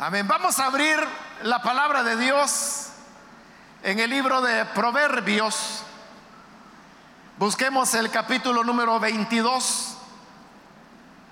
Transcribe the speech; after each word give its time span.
Amén. 0.00 0.28
Vamos 0.28 0.60
a 0.60 0.66
abrir 0.66 0.96
la 1.42 1.60
palabra 1.60 2.04
de 2.04 2.16
Dios 2.16 2.90
en 3.82 3.98
el 3.98 4.10
libro 4.10 4.40
de 4.40 4.64
Proverbios. 4.66 5.82
Busquemos 7.36 7.92
el 7.94 8.08
capítulo 8.08 8.62
número 8.62 9.00
22. 9.00 9.98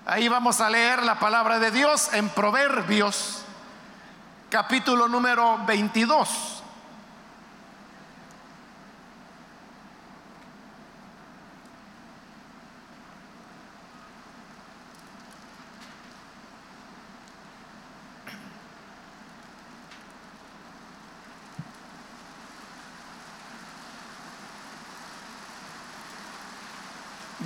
Ahí 0.04 0.26
vamos 0.26 0.60
a 0.60 0.68
leer 0.68 1.04
la 1.04 1.20
palabra 1.20 1.60
de 1.60 1.70
Dios 1.70 2.12
en 2.12 2.28
Proverbios, 2.28 3.44
capítulo 4.50 5.06
número 5.06 5.64
22. 5.64 6.55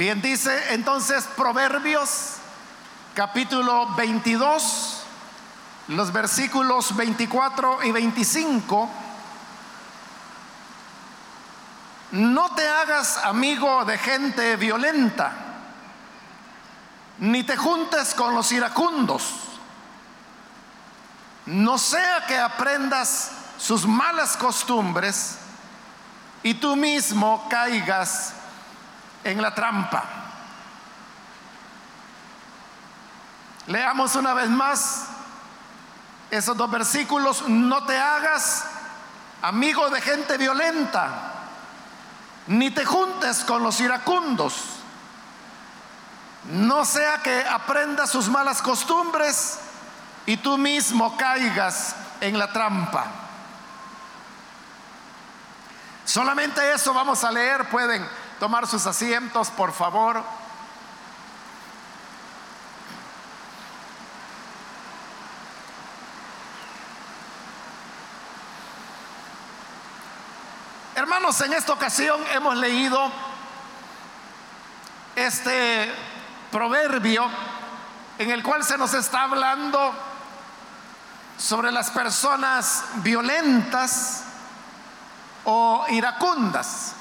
Bien, 0.01 0.23
dice 0.23 0.73
entonces 0.73 1.29
Proverbios 1.37 2.37
capítulo 3.15 3.87
22, 3.97 5.03
los 5.89 6.11
versículos 6.11 6.97
24 6.97 7.85
y 7.85 7.93
25. 7.93 8.89
No 12.13 12.55
te 12.55 12.67
hagas 12.67 13.19
amigo 13.19 13.85
de 13.85 13.99
gente 13.99 14.57
violenta, 14.57 15.33
ni 17.19 17.43
te 17.43 17.59
juntes 17.59 18.15
con 18.15 18.35
los 18.35 18.51
iracundos. 18.53 19.35
No 21.45 21.77
sea 21.77 22.25
que 22.27 22.39
aprendas 22.39 23.33
sus 23.59 23.87
malas 23.87 24.39
costumbres 24.39 25.37
y 26.43 26.55
tú 26.55 26.75
mismo 26.75 27.47
caigas 27.51 28.33
en 29.25 29.41
la 29.43 29.55
trampa. 29.55 30.05
Leamos 33.67 34.17
una 34.17 34.35
vez 34.35 34.49
más 34.49 35.07
esos 36.31 36.57
dos 36.57 36.71
versículos. 36.71 37.49
No 37.49 37.85
te 37.85 37.99
hagas 37.99 38.65
amigo 39.43 39.89
de 39.91 40.01
gente 40.01 40.37
violenta, 40.37 41.09
ni 42.47 42.71
te 42.71 42.85
juntes 42.85 43.45
con 43.45 43.63
los 43.63 43.81
iracundos. 43.81 44.55
No 46.51 46.85
sea 46.85 47.19
que 47.23 47.45
aprendas 47.47 48.11
sus 48.11 48.29
malas 48.29 48.63
costumbres 48.63 49.59
y 50.27 50.39
tú 50.39 50.57
mismo 50.57 51.17
caigas 51.17 51.95
en 52.21 52.39
la 52.39 52.53
trampa. 52.53 53.07
Solamente 56.05 56.73
eso 56.73 56.93
vamos 56.93 57.23
a 57.23 57.31
leer. 57.31 57.69
Pueden 57.69 58.07
tomar 58.41 58.67
sus 58.67 58.87
asientos, 58.87 59.51
por 59.51 59.71
favor. 59.71 60.25
Hermanos, 70.97 71.39
en 71.43 71.53
esta 71.53 71.75
ocasión 71.75 72.19
hemos 72.33 72.57
leído 72.57 73.13
este 75.15 75.93
proverbio 76.51 77.29
en 78.19 78.31
el 78.31 78.43
cual 78.43 78.65
se 78.65 78.79
nos 78.79 78.95
está 78.95 79.25
hablando 79.25 79.93
sobre 81.37 81.71
las 81.71 81.91
personas 81.91 82.85
violentas 82.97 84.25
o 85.45 85.85
iracundas. 85.91 86.95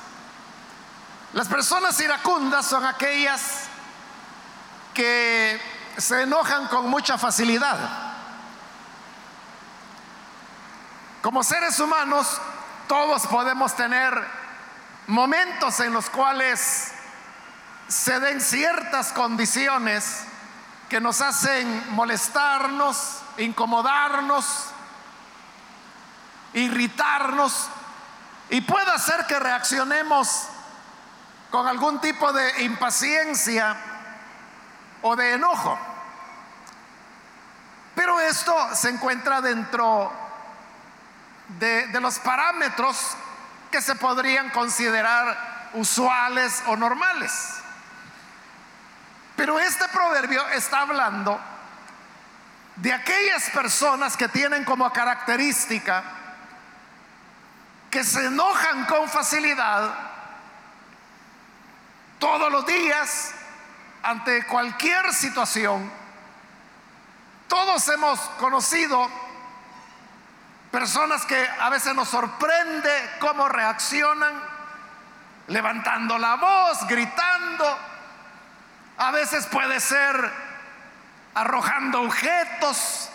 Las 1.33 1.47
personas 1.47 1.99
iracundas 1.99 2.65
son 2.65 2.85
aquellas 2.85 3.41
que 4.93 5.61
se 5.97 6.23
enojan 6.23 6.67
con 6.67 6.89
mucha 6.89 7.17
facilidad. 7.17 7.77
Como 11.21 11.43
seres 11.43 11.79
humanos, 11.79 12.41
todos 12.87 13.27
podemos 13.27 13.75
tener 13.75 14.11
momentos 15.07 15.79
en 15.81 15.93
los 15.93 16.09
cuales 16.09 16.93
se 17.87 18.19
den 18.19 18.41
ciertas 18.41 19.11
condiciones 19.11 20.23
que 20.89 20.99
nos 20.99 21.21
hacen 21.21 21.93
molestarnos, 21.93 23.19
incomodarnos, 23.37 24.65
irritarnos 26.53 27.67
y 28.49 28.61
puede 28.61 28.91
hacer 28.91 29.27
que 29.27 29.39
reaccionemos 29.39 30.47
con 31.51 31.67
algún 31.67 31.99
tipo 31.99 32.31
de 32.31 32.63
impaciencia 32.63 33.75
o 35.01 35.15
de 35.15 35.33
enojo. 35.33 35.77
Pero 37.95 38.19
esto 38.19 38.75
se 38.75 38.89
encuentra 38.89 39.41
dentro 39.41 40.11
de, 41.59 41.87
los 41.99 42.19
parámetros 42.19 43.15
que 43.71 43.81
se 43.81 43.95
podrían 43.95 44.49
considerar 44.51 45.69
usuales 45.73 46.63
o 46.67 46.75
normales. 46.75 47.55
Pero 49.35 49.59
este 49.59 49.87
proverbio 49.89 50.47
está 50.49 50.81
hablando 50.81 51.39
de 52.75 52.93
aquellas 52.93 53.49
personas 53.49 54.15
que 54.15 54.27
tienen 54.27 54.63
como 54.63 54.91
característica 54.91 56.03
que 57.89 58.03
se 58.03 58.27
enojan 58.27 58.85
con 58.85 59.09
facilidad 59.09 60.08
todos 62.19 62.51
los 62.51 62.65
días, 62.65 63.33
ante 64.03 64.45
cualquier 64.45 65.13
situación, 65.13 65.89
todos 67.47 67.87
hemos 67.87 68.19
conocido 68.37 69.09
personas 70.69 71.25
que 71.25 71.47
a 71.59 71.69
veces 71.69 71.95
nos 71.95 72.09
sorprende 72.09 72.91
cómo 73.19 73.47
reaccionan, 73.47 74.39
levantando 75.47 76.19
la 76.19 76.35
voz, 76.35 76.85
gritando, 76.87 77.77
a 78.97 79.11
veces 79.11 79.47
puede 79.47 79.79
ser 79.79 80.31
arrojando 81.33 82.01
objetos 82.01 83.09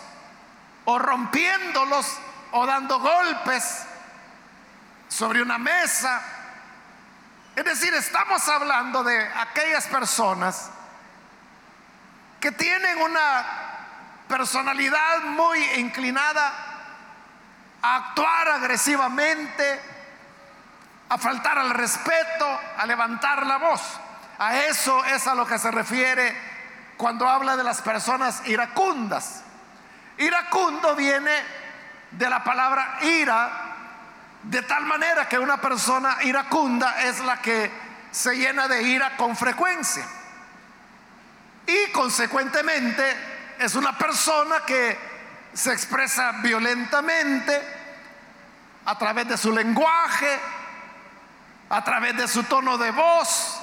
o 0.85 0.99
rompiéndolos 0.99 2.17
o 2.51 2.65
dando 2.65 2.99
golpes 2.99 3.85
sobre 5.07 5.41
una 5.41 5.57
mesa 5.57 6.34
es 7.55 7.63
decir, 7.63 7.93
estamos 7.93 8.47
hablando 8.49 9.03
de 9.03 9.17
aquellas 9.33 9.87
personas 9.87 10.69
que 12.39 12.51
tienen 12.51 13.01
una 13.01 13.45
personalidad 14.27 15.21
muy 15.21 15.63
inclinada 15.77 16.53
a 17.81 17.95
actuar 17.95 18.49
agresivamente, 18.49 19.81
a 21.09 21.17
faltar 21.17 21.57
al 21.57 21.69
respeto, 21.69 22.59
a 22.77 22.85
levantar 22.85 23.45
la 23.45 23.57
voz. 23.57 23.81
A 24.37 24.57
eso 24.57 25.05
es 25.05 25.25
a 25.27 25.35
lo 25.35 25.45
que 25.45 25.57
se 25.57 25.71
refiere 25.71 26.35
cuando 26.97 27.27
habla 27.27 27.55
de 27.55 27.63
las 27.63 27.81
personas 27.81 28.41
iracundas. 28.47 29.43
Iracundo 30.17 30.95
viene 30.95 31.31
de 32.11 32.29
la 32.29 32.43
palabra 32.43 32.97
ira, 33.01 33.74
de 34.49 34.61
tal 34.61 34.85
manera 34.85 35.27
que 35.27 35.39
una 35.39 35.59
persona 35.59 36.17
iracunda 36.23 37.03
es 37.03 37.19
la 37.19 37.41
que 37.41 37.71
se 38.11 38.35
llena 38.35 38.67
de 38.67 38.83
ira 38.83 39.17
con 39.17 39.35
frecuencia. 39.35 40.05
Y 41.67 41.91
consecuentemente 41.91 43.03
es 43.59 43.73
una 43.75 43.97
persona 43.97 44.57
que 44.65 44.97
se 45.53 45.73
expresa 45.73 46.33
violentamente 46.43 47.59
a 48.85 48.97
través 48.97 49.27
de 49.27 49.37
su 49.37 49.51
lenguaje, 49.51 50.39
a 51.69 51.83
través 51.83 52.15
de 52.15 52.27
su 52.27 52.43
tono 52.43 52.77
de 52.77 52.91
voz, 52.91 53.59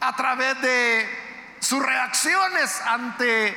a 0.00 0.16
través 0.16 0.60
de 0.60 1.56
sus 1.60 1.80
reacciones 1.84 2.80
ante 2.86 3.56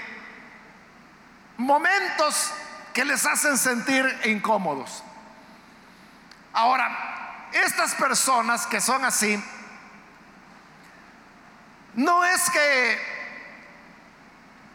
momentos 1.57 2.54
que 2.94 3.04
les 3.04 3.25
hacen 3.25 3.57
sentir 3.57 4.21
incómodos. 4.25 5.04
Ahora, 6.54 7.48
estas 7.51 7.96
personas 7.96 8.66
que 8.68 8.81
son 8.81 9.04
así, 9.06 9.44
no 11.96 12.24
es 12.24 12.50
que 12.50 13.19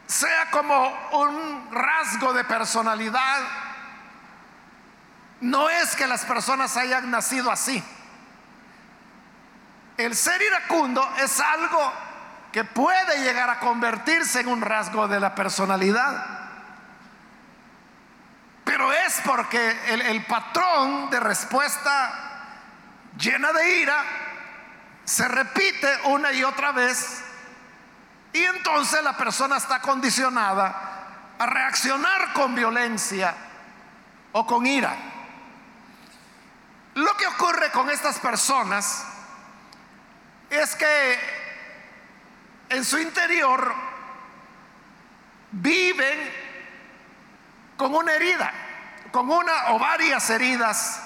sea 0.06 0.50
como 0.50 0.88
un 1.12 1.68
rasgo 1.72 2.32
de 2.32 2.44
personalidad, 2.44 3.40
no 5.40 5.68
es 5.68 5.96
que 5.96 6.06
las 6.06 6.24
personas 6.24 6.76
hayan 6.76 7.10
nacido 7.10 7.50
así. 7.50 7.82
El 9.96 10.16
ser 10.16 10.40
iracundo 10.42 11.08
es 11.18 11.38
algo 11.40 11.92
que 12.52 12.64
puede 12.64 13.22
llegar 13.22 13.50
a 13.50 13.58
convertirse 13.58 14.40
en 14.40 14.48
un 14.48 14.60
rasgo 14.60 15.08
de 15.08 15.20
la 15.20 15.34
personalidad. 15.34 16.43
Es 19.06 19.20
porque 19.24 19.76
el 19.88 20.24
patrón 20.24 21.10
de 21.10 21.20
respuesta 21.20 22.20
llena 23.18 23.52
de 23.52 23.78
ira 23.80 24.04
se 25.04 25.28
repite 25.28 25.88
una 26.04 26.32
y 26.32 26.42
otra 26.42 26.72
vez 26.72 27.22
y 28.32 28.42
entonces 28.42 29.02
la 29.02 29.16
persona 29.16 29.58
está 29.58 29.80
condicionada 29.80 31.34
a 31.38 31.46
reaccionar 31.46 32.32
con 32.32 32.54
violencia 32.54 33.34
o 34.32 34.46
con 34.46 34.66
ira. 34.66 34.96
Lo 36.94 37.16
que 37.16 37.26
ocurre 37.26 37.70
con 37.70 37.90
estas 37.90 38.18
personas 38.18 39.04
es 40.50 40.74
que 40.74 41.18
en 42.70 42.84
su 42.84 42.98
interior 42.98 43.74
viven 45.52 46.43
con 47.76 47.94
una 47.94 48.12
herida, 48.12 48.52
con 49.10 49.30
una 49.30 49.72
o 49.72 49.78
varias 49.78 50.28
heridas 50.30 51.00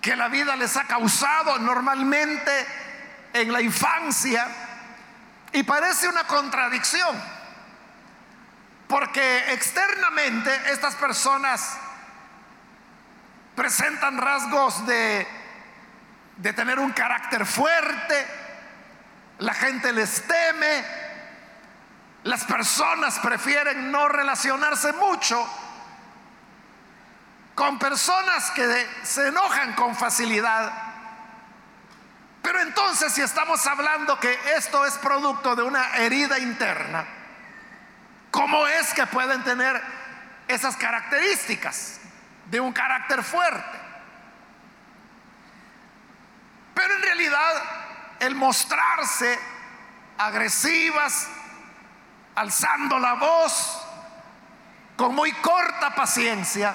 que 0.00 0.16
la 0.16 0.28
vida 0.28 0.56
les 0.56 0.76
ha 0.76 0.84
causado 0.84 1.58
normalmente 1.58 2.66
en 3.32 3.52
la 3.52 3.60
infancia. 3.60 4.46
Y 5.52 5.62
parece 5.62 6.08
una 6.08 6.24
contradicción, 6.24 7.16
porque 8.86 9.52
externamente 9.52 10.72
estas 10.72 10.94
personas 10.96 11.78
presentan 13.54 14.18
rasgos 14.18 14.86
de, 14.86 15.26
de 16.36 16.52
tener 16.52 16.78
un 16.78 16.92
carácter 16.92 17.44
fuerte, 17.46 18.26
la 19.38 19.54
gente 19.54 19.92
les 19.92 20.22
teme, 20.26 20.84
las 22.24 22.44
personas 22.44 23.18
prefieren 23.20 23.90
no 23.90 24.08
relacionarse 24.08 24.92
mucho 24.92 25.48
con 27.58 27.76
personas 27.76 28.52
que 28.52 28.88
se 29.02 29.26
enojan 29.26 29.72
con 29.72 29.96
facilidad. 29.96 30.72
Pero 32.40 32.60
entonces 32.60 33.12
si 33.12 33.20
estamos 33.20 33.66
hablando 33.66 34.20
que 34.20 34.38
esto 34.56 34.86
es 34.86 34.94
producto 34.98 35.56
de 35.56 35.64
una 35.64 35.96
herida 35.96 36.38
interna, 36.38 37.04
¿cómo 38.30 38.64
es 38.68 38.94
que 38.94 39.04
pueden 39.08 39.42
tener 39.42 39.82
esas 40.46 40.76
características? 40.76 41.98
de 42.46 42.60
un 42.60 42.72
carácter 42.72 43.22
fuerte. 43.22 43.78
Pero 46.72 46.94
en 46.94 47.02
realidad 47.02 47.62
el 48.20 48.34
mostrarse 48.34 49.38
agresivas, 50.16 51.28
alzando 52.36 52.98
la 52.98 53.14
voz, 53.14 53.84
con 54.96 55.14
muy 55.14 55.30
corta 55.32 55.94
paciencia, 55.94 56.74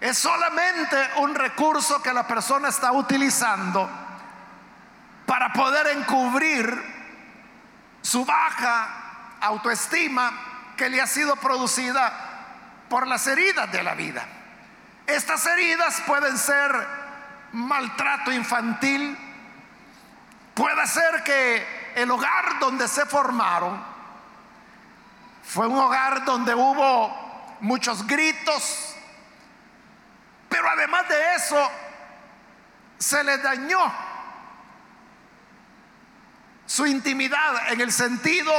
es 0.00 0.18
solamente 0.18 0.96
un 1.16 1.34
recurso 1.34 2.02
que 2.02 2.12
la 2.12 2.26
persona 2.26 2.68
está 2.68 2.92
utilizando 2.92 3.88
para 5.24 5.52
poder 5.52 5.88
encubrir 5.88 6.94
su 8.02 8.24
baja 8.24 9.36
autoestima 9.40 10.32
que 10.76 10.88
le 10.88 11.00
ha 11.00 11.06
sido 11.06 11.36
producida 11.36 12.12
por 12.88 13.06
las 13.06 13.26
heridas 13.26 13.70
de 13.72 13.82
la 13.82 13.94
vida. 13.94 14.24
Estas 15.06 15.46
heridas 15.46 16.02
pueden 16.06 16.36
ser 16.36 16.70
maltrato 17.52 18.32
infantil, 18.32 19.16
puede 20.54 20.86
ser 20.86 21.22
que 21.24 21.92
el 21.96 22.10
hogar 22.10 22.58
donde 22.60 22.86
se 22.86 23.06
formaron 23.06 23.82
fue 25.42 25.66
un 25.66 25.78
hogar 25.78 26.24
donde 26.24 26.54
hubo 26.54 27.56
muchos 27.60 28.06
gritos, 28.06 28.85
pero 30.56 30.70
además 30.70 31.06
de 31.06 31.34
eso 31.34 31.70
se 32.96 33.22
les 33.24 33.42
dañó 33.42 33.92
su 36.64 36.86
intimidad 36.86 37.70
en 37.72 37.82
el 37.82 37.92
sentido 37.92 38.54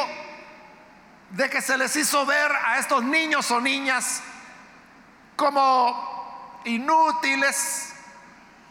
de 1.32 1.50
que 1.50 1.60
se 1.60 1.76
les 1.76 1.96
hizo 1.96 2.24
ver 2.28 2.52
a 2.52 2.78
estos 2.78 3.04
niños 3.04 3.50
o 3.50 3.60
niñas 3.60 4.22
como 5.36 6.62
inútiles, 6.66 7.96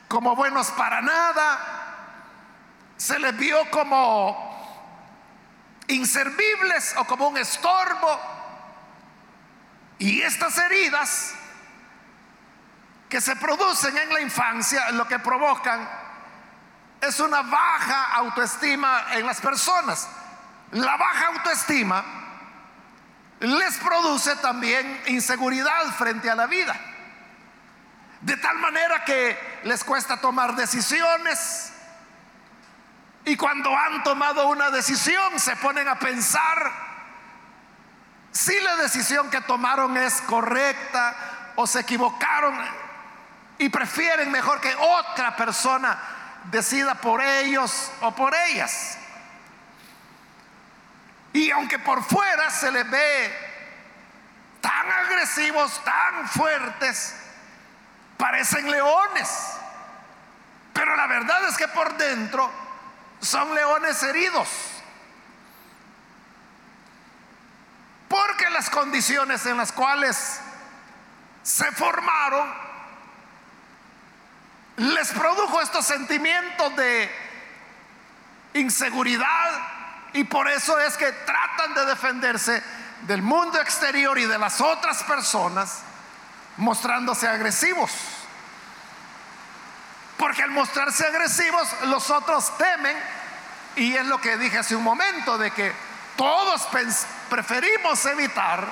como 0.07 0.37
buenos 0.37 0.71
para 0.71 1.01
nada, 1.01 1.59
se 2.97 3.19
les 3.19 3.37
vio 3.37 3.69
como 3.73 4.87
inservibles 5.89 6.95
o 6.97 7.05
como 7.07 7.27
un 7.27 7.39
estorbo. 7.39 8.21
Y 9.99 10.23
estas 10.23 10.57
heridas 10.59 11.35
que 13.09 13.21
se 13.21 13.37
producen 13.37 13.97
en 13.97 14.13
la 14.13 14.21
infancia 14.21 14.91
lo 14.93 15.07
que 15.07 15.19
provocan 15.19 15.89
es 17.01 17.21
una 17.21 17.43
baja 17.43 18.15
autoestima 18.15 19.07
en 19.13 19.27
las 19.27 19.41
personas. 19.41 20.09
La 20.73 20.97
baja 20.97 21.27
autoestima 21.29 22.05
les 23.41 23.77
produce 23.79 24.35
también 24.37 25.03
inseguridad 25.07 25.85
frente 25.97 26.31
a 26.31 26.35
la 26.35 26.47
vida. 26.47 26.75
De 28.21 28.37
tal 28.39 28.59
manera 28.59 29.05
que 29.05 29.61
les 29.65 29.85
cuesta 29.85 30.21
tomar 30.21 30.57
decisiones. 30.57 31.73
Y 33.25 33.37
cuando 33.37 33.77
han 33.77 34.03
tomado 34.03 34.49
una 34.49 34.71
decisión 34.71 35.39
se 35.39 35.55
ponen 35.57 35.87
a 35.89 35.99
pensar 35.99 36.87
si 38.33 38.59
la 38.61 38.77
decisión 38.77 39.31
que 39.31 39.41
tomaron 39.43 39.97
es 39.97 40.21
correcta 40.23 41.15
o 41.57 41.67
se 41.67 41.81
equivocaron 41.81 42.86
y 43.59 43.69
prefieren 43.69 44.31
mejor 44.31 44.61
que 44.61 44.75
otra 44.75 45.35
persona 45.37 45.99
decida 46.45 46.95
por 46.95 47.23
ellos 47.23 47.91
o 48.01 48.15
por 48.15 48.35
ellas. 48.35 48.99
Y 51.33 51.51
aunque 51.51 51.79
por 51.79 52.03
fuera 52.05 52.51
se 52.51 52.71
les 52.71 52.89
ve 52.91 53.35
tan 54.61 54.91
agresivos, 54.91 55.83
tan 55.85 56.29
fuertes, 56.29 57.15
parecen 58.17 58.71
leones, 58.71 59.29
pero 60.73 60.97
la 60.97 61.07
verdad 61.07 61.49
es 61.49 61.57
que 61.57 61.69
por 61.69 61.97
dentro 61.97 62.51
son 63.21 63.55
leones 63.55 64.03
heridos. 64.03 64.49
Porque 68.09 68.49
las 68.51 68.71
condiciones 68.71 69.45
en 69.47 69.57
las 69.57 69.73
cuales 69.73 70.41
se 71.43 71.71
formaron 71.73 72.66
les 74.77 75.11
produjo 75.13 75.61
estos 75.61 75.87
sentimientos 75.87 76.77
de 76.77 77.11
inseguridad 78.55 79.51
y 80.13 80.25
por 80.25 80.49
eso 80.49 80.79
es 80.81 80.97
que 80.97 81.11
tratan 81.13 81.75
de 81.75 81.87
defenderse 81.87 82.63
del 83.03 83.23
mundo 83.23 83.61
exterior 83.61 84.19
y 84.19 84.27
de 84.27 84.39
las 84.39 84.61
otras 84.61 85.03
personas 85.05 85.81
mostrándose 86.57 87.29
agresivos. 87.29 87.91
Porque 90.17 90.43
al 90.43 90.51
mostrarse 90.51 91.07
agresivos, 91.07 91.69
los 91.85 92.11
otros 92.11 92.57
temen, 92.57 92.97
y 93.77 93.95
es 93.95 94.07
lo 94.07 94.19
que 94.19 94.39
dije 94.39 94.59
hace 94.59 94.75
un 94.75 94.83
momento, 94.83 95.37
de 95.37 95.51
que 95.51 95.73
todos 96.17 96.67
preferimos 97.29 98.05
evitar 98.07 98.67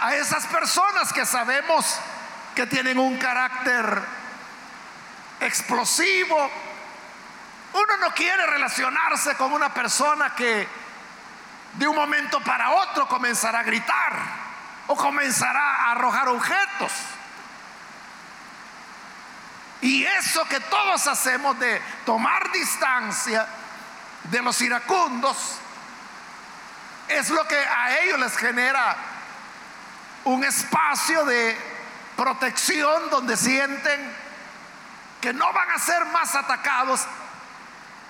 a 0.00 0.14
esas 0.16 0.44
personas 0.46 1.12
que 1.12 1.24
sabemos 1.24 2.00
que 2.56 2.66
tienen 2.66 2.98
un 2.98 3.16
carácter 3.18 4.02
explosivo. 5.46 6.50
Uno 7.72 7.96
no 8.00 8.14
quiere 8.14 8.46
relacionarse 8.46 9.34
con 9.36 9.52
una 9.52 9.72
persona 9.72 10.34
que 10.34 10.66
de 11.74 11.86
un 11.88 11.96
momento 11.96 12.40
para 12.40 12.70
otro 12.70 13.06
comenzará 13.08 13.60
a 13.60 13.62
gritar 13.62 14.12
o 14.86 14.96
comenzará 14.96 15.74
a 15.74 15.92
arrojar 15.92 16.28
objetos. 16.28 16.92
Y 19.82 20.04
eso 20.04 20.44
que 20.46 20.60
todos 20.60 21.06
hacemos 21.06 21.58
de 21.58 21.80
tomar 22.04 22.50
distancia 22.50 23.46
de 24.24 24.42
los 24.42 24.60
iracundos 24.62 25.58
es 27.08 27.30
lo 27.30 27.46
que 27.46 27.58
a 27.58 27.98
ellos 27.98 28.18
les 28.18 28.36
genera 28.36 28.96
un 30.24 30.42
espacio 30.44 31.24
de 31.24 31.56
protección 32.16 33.10
donde 33.10 33.36
sienten 33.36 34.25
que 35.26 35.32
no 35.32 35.52
van 35.52 35.68
a 35.72 35.78
ser 35.80 36.04
más 36.04 36.36
atacados 36.36 37.04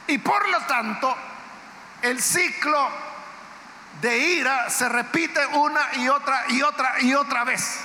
y 0.07 0.19
por 0.19 0.47
lo 0.51 0.61
tanto 0.67 1.17
el 2.03 2.21
ciclo 2.23 2.91
de 4.03 4.19
ira 4.19 4.69
se 4.69 4.87
repite 4.87 5.47
una 5.47 5.81
y 5.95 6.11
otra 6.11 6.45
y 6.49 6.61
otra 6.61 7.01
y 7.01 7.15
otra 7.15 7.45
vez. 7.45 7.81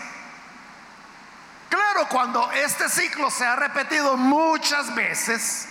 Claro, 1.70 2.10
cuando 2.10 2.52
este 2.52 2.90
ciclo 2.90 3.32
se 3.32 3.46
ha 3.46 3.56
repetido 3.56 4.18
muchas 4.18 4.94
veces, 4.96 5.70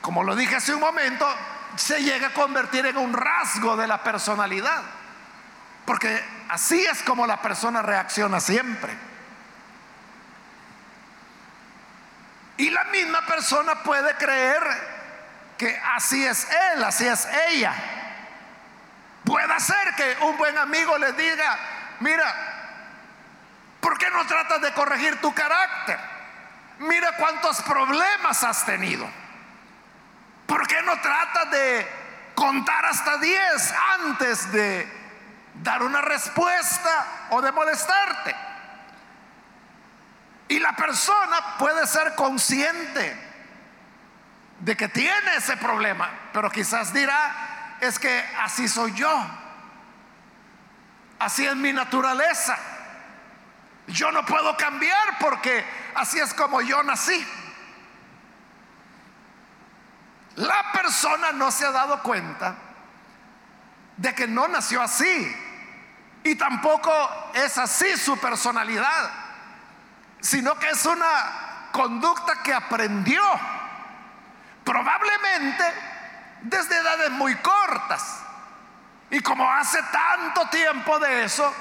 como 0.00 0.24
lo 0.24 0.34
dije 0.34 0.56
hace 0.56 0.72
un 0.72 0.80
momento, 0.80 1.28
se 1.76 2.02
llega 2.02 2.28
a 2.28 2.32
convertir 2.32 2.86
en 2.86 2.96
un 2.96 3.12
rasgo 3.12 3.76
de 3.76 3.86
la 3.86 4.02
personalidad. 4.02 4.80
Porque 5.84 6.24
así 6.48 6.82
es 6.82 7.02
como 7.02 7.26
la 7.26 7.42
persona 7.42 7.82
reacciona 7.82 8.40
siempre. 8.40 9.09
Y 12.60 12.68
la 12.68 12.84
misma 12.84 13.24
persona 13.24 13.82
puede 13.82 14.14
creer 14.16 14.62
que 15.56 15.80
así 15.94 16.22
es 16.26 16.46
él, 16.74 16.84
así 16.84 17.08
es 17.08 17.26
ella. 17.48 17.72
Puede 19.24 19.58
ser 19.60 19.94
que 19.96 20.18
un 20.26 20.36
buen 20.36 20.58
amigo 20.58 20.98
le 20.98 21.10
diga, 21.14 21.58
mira, 22.00 22.34
¿por 23.80 23.96
qué 23.96 24.10
no 24.10 24.26
tratas 24.26 24.60
de 24.60 24.74
corregir 24.74 25.18
tu 25.22 25.32
carácter? 25.32 25.98
Mira 26.80 27.16
cuántos 27.16 27.62
problemas 27.62 28.44
has 28.44 28.66
tenido. 28.66 29.08
¿Por 30.46 30.66
qué 30.66 30.82
no 30.82 31.00
tratas 31.00 31.50
de 31.50 31.88
contar 32.34 32.84
hasta 32.84 33.16
10 33.16 33.74
antes 34.00 34.52
de 34.52 34.86
dar 35.62 35.82
una 35.82 36.02
respuesta 36.02 37.06
o 37.30 37.40
de 37.40 37.52
molestarte? 37.52 38.49
Y 40.50 40.58
la 40.58 40.74
persona 40.74 41.56
puede 41.58 41.86
ser 41.86 42.16
consciente 42.16 43.16
de 44.58 44.76
que 44.76 44.88
tiene 44.88 45.36
ese 45.36 45.56
problema, 45.56 46.10
pero 46.32 46.50
quizás 46.50 46.92
dirá, 46.92 47.76
es 47.80 48.00
que 48.00 48.28
así 48.42 48.66
soy 48.66 48.92
yo, 48.94 49.26
así 51.20 51.46
es 51.46 51.54
mi 51.54 51.72
naturaleza, 51.72 52.58
yo 53.86 54.10
no 54.10 54.26
puedo 54.26 54.56
cambiar 54.56 55.18
porque 55.20 55.64
así 55.94 56.18
es 56.18 56.34
como 56.34 56.60
yo 56.62 56.82
nací. 56.82 57.24
La 60.34 60.72
persona 60.72 61.30
no 61.30 61.52
se 61.52 61.64
ha 61.64 61.70
dado 61.70 62.02
cuenta 62.02 62.56
de 63.96 64.12
que 64.16 64.26
no 64.26 64.48
nació 64.48 64.82
así. 64.82 65.36
Y 66.24 66.34
tampoco 66.34 66.90
es 67.34 67.56
así 67.56 67.96
su 67.96 68.18
personalidad, 68.18 69.29
sino 70.20 70.58
que 70.58 70.70
es 70.70 70.84
una 70.86 71.68
conducta 71.72 72.42
que 72.42 72.52
aprendió 72.52 73.22
probablemente 74.64 75.64
desde 76.42 76.76
edades 76.76 77.10
muy 77.10 77.34
cortas. 77.36 78.20
Y 79.10 79.20
como 79.20 79.50
hace 79.50 79.82
tanto 79.90 80.48
tiempo 80.48 80.98
de 80.98 81.24
eso, 81.24 81.52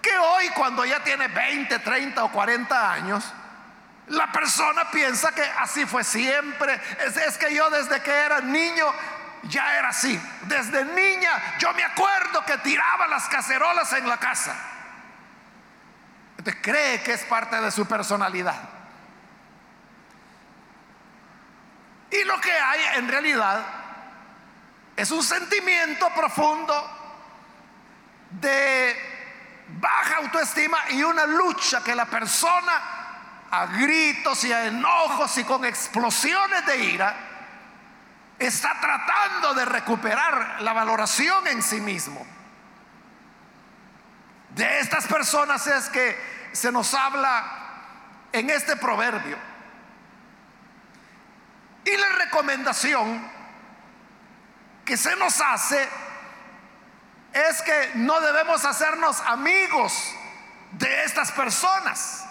que 0.00 0.16
hoy 0.16 0.48
cuando 0.50 0.84
ya 0.84 1.02
tiene 1.02 1.28
20, 1.28 1.78
30 1.80 2.24
o 2.24 2.30
40 2.30 2.92
años, 2.92 3.24
la 4.08 4.30
persona 4.32 4.90
piensa 4.90 5.32
que 5.32 5.42
así 5.42 5.84
fue 5.86 6.04
siempre. 6.04 6.80
Es, 7.00 7.36
que 7.36 7.54
yo 7.54 7.68
desde 7.70 8.00
que 8.00 8.10
era 8.10 8.40
niño 8.40 8.86
ya 9.44 9.76
era 9.76 9.88
así. 9.88 10.20
Desde 10.42 10.84
niña 10.84 11.30
yo 11.58 11.72
me 11.74 11.84
acuerdo 11.84 12.44
que 12.44 12.58
tiraba 12.58 13.06
las 13.08 13.28
cacerolas 13.28 13.92
en 13.92 14.08
la 14.08 14.18
casa. 14.18 14.54
Te 16.42 16.60
cree 16.60 17.02
que 17.02 17.14
es 17.14 17.24
parte 17.24 17.60
de 17.60 17.70
su 17.70 17.86
personalidad. 17.86 18.68
Y 22.10 22.24
lo 22.24 22.40
que 22.40 22.52
hay 22.52 22.80
en 22.96 23.08
realidad 23.08 23.64
es 24.96 25.10
un 25.10 25.22
sentimiento 25.22 26.08
profundo 26.14 26.74
de 28.30 28.96
baja 29.80 30.16
autoestima 30.18 30.78
y 30.90 31.02
una 31.02 31.26
lucha 31.26 31.82
que 31.82 31.94
la 31.94 32.06
persona 32.06 32.98
a 33.50 33.66
gritos 33.66 34.44
y 34.44 34.52
a 34.52 34.66
enojos 34.66 35.36
y 35.38 35.44
con 35.44 35.64
explosiones 35.64 36.66
de 36.66 36.84
ira, 36.84 37.16
está 38.38 38.78
tratando 38.80 39.54
de 39.54 39.64
recuperar 39.64 40.60
la 40.60 40.72
valoración 40.72 41.46
en 41.46 41.62
sí 41.62 41.80
mismo. 41.80 42.26
De 44.50 44.80
estas 44.80 45.06
personas 45.06 45.66
es 45.66 45.88
que 45.88 46.50
se 46.52 46.72
nos 46.72 46.94
habla 46.94 47.58
en 48.32 48.50
este 48.50 48.76
proverbio. 48.76 49.36
Y 51.84 51.96
la 51.96 52.08
recomendación 52.24 53.30
que 54.84 54.96
se 54.96 55.14
nos 55.16 55.40
hace 55.40 55.88
es 57.32 57.62
que 57.62 57.92
no 57.94 58.20
debemos 58.20 58.64
hacernos 58.64 59.20
amigos 59.20 60.14
de 60.72 61.04
estas 61.04 61.30
personas. 61.32 62.24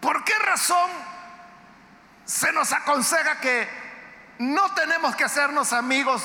¿Por 0.00 0.24
qué 0.24 0.34
razón 0.38 0.90
se 2.24 2.52
nos 2.52 2.72
aconseja 2.72 3.40
que 3.40 3.68
no 4.38 4.74
tenemos 4.74 5.14
que 5.16 5.24
hacernos 5.24 5.72
amigos 5.72 6.22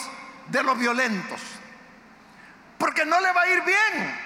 de 0.50 0.64
los 0.64 0.78
violentos? 0.78 1.42
Porque 2.78 3.06
no 3.06 3.20
le 3.20 3.32
va 3.32 3.42
a 3.42 3.48
ir 3.48 3.62
bien 3.64 4.20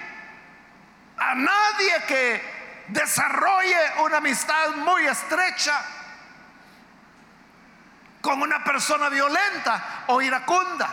a 1.16 1.34
nadie 1.34 2.04
que 2.06 2.84
desarrolle 2.88 3.78
una 4.04 4.18
amistad 4.18 4.70
muy 4.76 5.06
estrecha 5.06 5.80
con 8.20 8.40
una 8.40 8.64
persona 8.64 9.08
violenta 9.08 10.04
o 10.06 10.22
iracunda. 10.22 10.88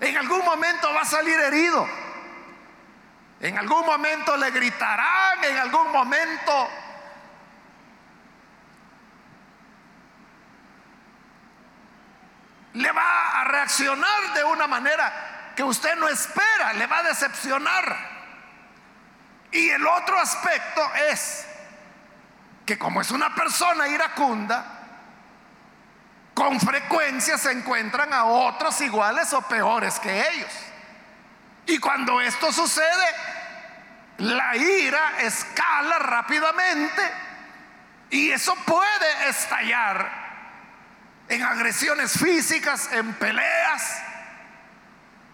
En 0.00 0.16
algún 0.16 0.44
momento 0.44 0.92
va 0.92 1.00
a 1.00 1.04
salir 1.04 1.38
herido. 1.40 1.88
En 3.40 3.56
algún 3.56 3.86
momento 3.86 4.36
le 4.36 4.50
gritarán, 4.50 5.44
en 5.44 5.56
algún 5.56 5.92
momento 5.92 6.68
le 12.74 12.92
va 12.92 13.40
a 13.40 13.44
de 14.34 14.44
una 14.44 14.66
manera 14.66 15.52
que 15.54 15.62
usted 15.62 15.96
no 15.96 16.08
espera, 16.08 16.72
le 16.74 16.86
va 16.86 16.98
a 16.98 17.02
decepcionar. 17.02 17.96
Y 19.50 19.70
el 19.70 19.86
otro 19.86 20.18
aspecto 20.18 20.82
es 21.10 21.46
que 22.64 22.78
como 22.78 23.00
es 23.00 23.10
una 23.10 23.34
persona 23.34 23.88
iracunda, 23.88 24.64
con 26.34 26.60
frecuencia 26.60 27.36
se 27.38 27.50
encuentran 27.52 28.12
a 28.12 28.24
otros 28.24 28.80
iguales 28.80 29.32
o 29.32 29.42
peores 29.42 29.98
que 29.98 30.20
ellos. 30.28 30.52
Y 31.66 31.78
cuando 31.78 32.20
esto 32.20 32.52
sucede, 32.52 33.14
la 34.18 34.56
ira 34.56 35.20
escala 35.20 35.98
rápidamente 35.98 37.02
y 38.10 38.30
eso 38.30 38.54
puede 38.66 39.28
estallar 39.28 40.27
en 41.28 41.42
agresiones 41.42 42.12
físicas, 42.12 42.90
en 42.92 43.14
peleas. 43.14 44.02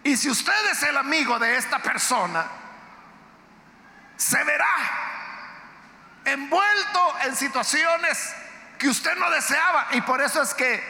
Y 0.03 0.17
si 0.17 0.29
usted 0.29 0.71
es 0.71 0.83
el 0.83 0.97
amigo 0.97 1.39
de 1.39 1.57
esta 1.57 1.79
persona, 1.79 2.45
se 4.17 4.43
verá 4.43 4.75
envuelto 6.25 7.15
en 7.23 7.35
situaciones 7.35 8.35
que 8.77 8.89
usted 8.89 9.15
no 9.17 9.29
deseaba. 9.29 9.87
Y 9.91 10.01
por 10.01 10.21
eso 10.21 10.41
es 10.41 10.53
que 10.53 10.83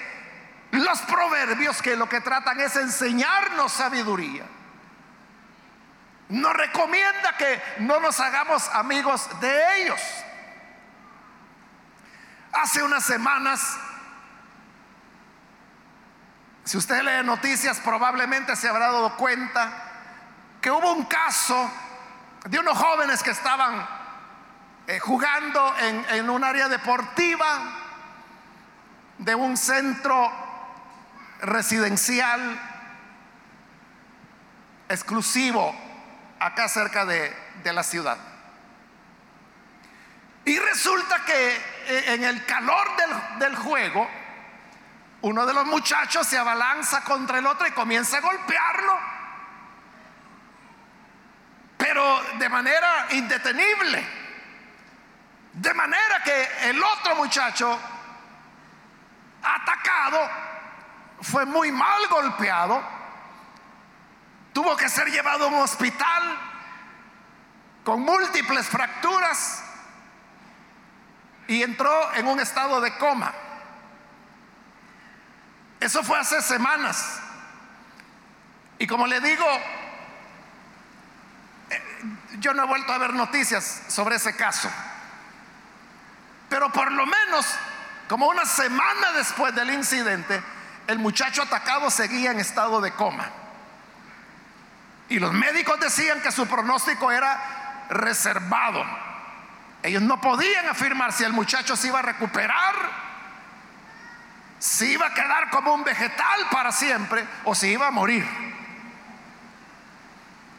los 0.72 1.02
proverbios 1.04 1.82
que 1.82 1.96
lo 1.96 2.10
que 2.10 2.22
tratan 2.22 2.60
es 2.60 2.76
enseñarnos 2.76 3.72
sabiduría. 3.72 4.46
Nos 6.30 6.54
recomienda 6.54 7.38
que 7.38 7.62
no 7.80 8.00
nos 8.00 8.20
hagamos 8.20 8.68
amigos 8.70 9.30
de 9.40 9.84
ellos. 9.84 10.02
Hace 12.52 12.82
unas 12.82 13.06
semanas 13.06 13.78
si 16.66 16.78
usted 16.78 17.04
lee 17.04 17.24
noticias, 17.24 17.80
probablemente 17.80 18.56
se 18.56 18.68
habrá 18.68 18.88
dado 18.88 19.16
cuenta 19.18 19.72
que 20.60 20.72
hubo 20.72 20.94
un 20.94 21.06
caso 21.06 21.72
de 22.46 22.58
unos 22.58 22.76
jóvenes 22.76 23.22
que 23.22 23.30
estaban 23.30 23.88
eh, 24.88 24.98
jugando 24.98 25.76
en, 25.80 26.06
en 26.10 26.30
un 26.30 26.44
área 26.44 26.68
deportiva 26.68 27.46
de 29.20 29.36
un 29.36 29.56
centro 29.58 30.32
residencial 31.42 32.60
exclusivo 34.90 35.74
acá 36.40 36.68
cerca 36.68 37.06
de, 37.06 37.32
de, 37.64 37.74
la 37.74 37.84
ciudad. 37.84 38.18
Y 40.46 40.58
resulta 40.58 41.24
que 41.26 41.56
eh, 41.56 42.14
en 42.14 42.24
el 42.24 42.44
calor 42.46 42.88
del, 42.98 43.40
del 43.40 43.56
juego, 43.56 44.10
uno 45.26 45.44
de 45.44 45.54
los 45.56 45.66
muchachos 45.66 46.28
se 46.28 46.38
abalanza 46.38 47.04
contra 47.04 47.40
el 47.40 47.48
otro 47.48 47.66
y 47.66 47.72
comienza 47.72 48.18
a 48.18 48.22
golpearlo, 48.22 49.00
pero 51.78 52.22
de 52.38 52.48
manera 52.48 53.08
indetenible. 53.10 54.08
De 55.52 55.74
manera 55.74 56.22
que 56.24 56.70
el 56.70 56.84
otro 56.84 57.16
muchacho 57.16 57.80
atacado 59.42 60.30
fue 61.22 61.44
muy 61.46 61.72
mal 61.72 62.08
golpeado, 62.08 62.84
tuvo 64.54 64.78
que 64.78 64.88
ser 64.90 65.08
llevado 65.08 65.46
a 65.46 65.48
un 65.48 65.56
hospital 65.56 66.38
con 67.84 68.02
múltiples 68.02 68.68
fracturas 68.68 69.64
y 71.48 71.64
entró 71.64 72.14
en 72.14 72.28
un 72.28 72.40
estado 72.40 72.80
de 72.80 72.96
coma. 73.00 73.34
Eso 75.80 76.04
fue 76.04 76.20
hace 76.20 76.42
semanas. 76.42 77.20
Y 78.80 78.88
como 78.88 79.08
le 79.08 79.20
digo, 79.22 79.46
eh, 81.70 81.82
yo 82.40 82.54
no 82.54 82.64
he 82.64 82.68
vuelto 82.68 82.92
a 82.92 82.98
ver 82.98 83.14
noticias 83.14 83.84
sobre 83.88 84.16
ese 84.16 84.36
caso. 84.36 84.70
Pero 86.50 86.72
por 86.72 86.92
lo 86.92 87.06
menos, 87.06 87.48
como 88.08 88.28
una 88.28 88.46
semana 88.46 89.12
después 89.14 89.54
del 89.56 89.72
incidente, 89.72 90.42
el 90.88 91.00
muchacho 91.00 91.44
atacado 91.44 91.90
seguía 91.90 92.32
en 92.32 92.40
estado 92.40 92.82
de 92.82 92.92
coma. 92.94 93.30
Y 95.10 95.20
los 95.20 95.34
médicos 95.34 95.80
decían 95.80 96.22
que 96.22 96.32
su 96.32 96.48
pronóstico 96.48 97.12
era 97.12 97.86
reservado. 97.90 98.84
Ellos 99.84 100.02
no 100.02 100.20
podían 100.20 100.68
afirmar 100.68 101.14
si 101.14 101.24
el 101.24 101.34
muchacho 101.34 101.76
se 101.76 101.88
iba 101.88 102.00
a 102.00 102.04
recuperar, 102.04 103.05
si 104.66 104.94
iba 104.94 105.06
a 105.06 105.14
quedar 105.14 105.52
como 105.52 105.76
un 105.76 105.84
vegetal 105.84 106.48
para 106.50 106.72
siempre 106.72 107.24
o 107.44 107.54
si 107.54 107.68
iba 107.68 107.86
a 107.86 107.92
morir. 107.92 108.28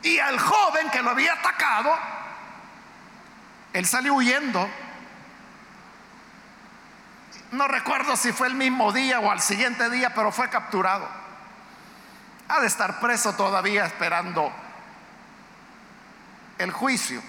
Y 0.01 0.21
al 0.21 0.39
joven 0.39 0.89
que 0.91 1.03
lo 1.03 1.11
había 1.11 1.33
atacado, 1.33 1.93
él 3.73 3.85
salió 3.85 4.15
huyendo. 4.15 4.71
No 7.51 7.67
recuerdo 7.67 8.17
si 8.17 8.31
fue 8.31 8.47
el 8.47 8.55
mismo 8.55 8.93
día 8.93 9.19
o 9.19 9.29
al 9.29 9.41
siguiente 9.41 9.91
día, 9.91 10.15
pero 10.15 10.31
fue 10.31 10.49
capturado. 10.49 11.09
Ha 12.47 12.61
de 12.61 12.69
estar 12.69 13.01
preso 13.01 13.33
todavía 13.35 13.87
esperando 13.87 14.53
el 16.59 16.71
juicio. 16.71 17.21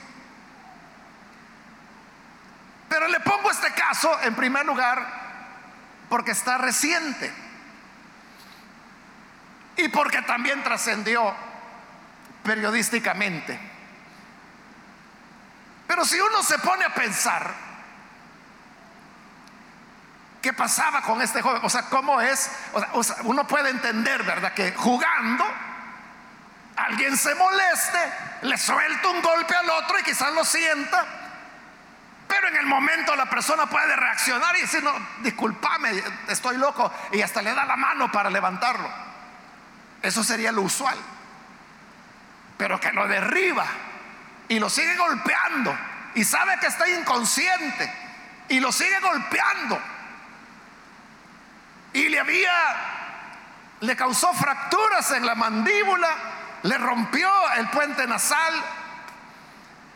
Pero 2.87 3.07
le 3.07 3.19
pongo 3.21 3.49
este 3.49 3.73
caso 3.73 4.21
en 4.21 4.35
primer 4.35 4.63
lugar 4.63 5.26
porque 6.09 6.31
está 6.31 6.57
reciente 6.57 7.33
y 9.77 9.89
porque 9.89 10.21
también 10.23 10.63
trascendió 10.63 11.33
periodísticamente. 12.43 13.59
Pero 15.87 16.03
si 16.05 16.19
uno 16.19 16.43
se 16.43 16.57
pone 16.59 16.85
a 16.85 16.93
pensar, 16.93 17.53
¿qué 20.41 20.53
pasaba 20.53 21.01
con 21.01 21.21
este 21.21 21.41
joven? 21.41 21.61
O 21.63 21.69
sea, 21.69 21.83
¿cómo 21.83 22.19
es? 22.21 22.51
O 22.93 23.03
sea, 23.03 23.17
uno 23.23 23.47
puede 23.47 23.69
entender, 23.69 24.23
¿verdad? 24.23 24.53
Que 24.53 24.73
jugando, 24.73 25.45
alguien 26.75 27.17
se 27.17 27.33
moleste, 27.35 27.99
le 28.43 28.57
suelta 28.57 29.09
un 29.09 29.21
golpe 29.21 29.55
al 29.55 29.69
otro 29.69 29.99
y 29.99 30.03
quizás 30.03 30.33
lo 30.33 30.43
sienta. 30.43 31.05
Pero 32.27 32.47
en 32.49 32.57
el 32.57 32.65
momento 32.65 33.15
la 33.15 33.29
persona 33.29 33.65
puede 33.67 33.95
reaccionar 33.95 34.55
y 34.57 34.61
decir, 34.61 34.83
no, 34.83 34.93
discúlpame, 35.19 36.03
estoy 36.27 36.57
loco. 36.57 36.91
Y 37.11 37.21
hasta 37.21 37.41
le 37.41 37.53
da 37.53 37.65
la 37.65 37.75
mano 37.75 38.11
para 38.11 38.29
levantarlo. 38.29 38.89
Eso 40.01 40.23
sería 40.23 40.51
lo 40.51 40.61
usual 40.61 40.97
pero 42.57 42.79
que 42.79 42.91
lo 42.91 43.07
derriba 43.07 43.65
y 44.47 44.59
lo 44.59 44.69
sigue 44.69 44.95
golpeando 44.95 45.77
y 46.15 46.23
sabe 46.23 46.57
que 46.59 46.67
está 46.67 46.89
inconsciente 46.89 47.93
y 48.49 48.59
lo 48.59 48.71
sigue 48.71 48.99
golpeando 48.99 49.79
y 51.93 52.09
le 52.09 52.19
había 52.19 52.51
le 53.81 53.95
causó 53.95 54.33
fracturas 54.33 55.11
en 55.11 55.23
la 55.23 55.35
mandíbula, 55.35 56.09
le 56.63 56.79
rompió 56.79 57.29
el 57.57 57.67
puente 57.67 58.07
nasal, 58.07 58.53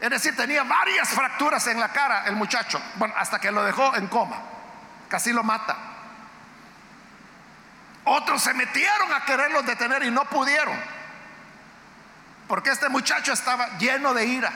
es 0.01 0.09
decir, 0.09 0.35
tenía 0.35 0.63
varias 0.63 1.07
fracturas 1.09 1.65
en 1.67 1.79
la 1.79 1.89
cara 1.89 2.25
el 2.25 2.35
muchacho, 2.35 2.81
bueno, 2.95 3.13
hasta 3.17 3.39
que 3.39 3.51
lo 3.51 3.63
dejó 3.63 3.95
en 3.95 4.07
coma, 4.07 4.37
casi 5.07 5.31
lo 5.31 5.43
mata. 5.43 5.77
Otros 8.03 8.41
se 8.41 8.53
metieron 8.53 9.13
a 9.13 9.23
quererlos 9.23 9.65
detener 9.65 10.03
y 10.03 10.11
no 10.11 10.25
pudieron 10.25 10.77
porque 12.51 12.69
este 12.71 12.89
muchacho 12.89 13.31
estaba 13.31 13.77
lleno 13.77 14.13
de 14.13 14.25
ira. 14.25 14.51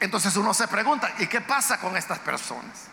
Entonces 0.00 0.34
uno 0.34 0.54
se 0.54 0.66
pregunta, 0.66 1.12
¿y 1.18 1.26
qué 1.26 1.42
pasa 1.42 1.78
con 1.78 1.94
estas 1.94 2.18
personas? 2.20 2.86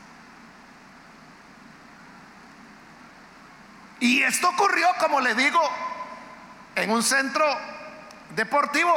Y 4.01 4.21
esto 4.21 4.49
ocurrió, 4.49 4.89
como 4.99 5.21
le 5.21 5.33
digo, 5.35 5.61
en 6.75 6.91
un 6.91 7.01
centro 7.01 7.45
deportivo 8.35 8.93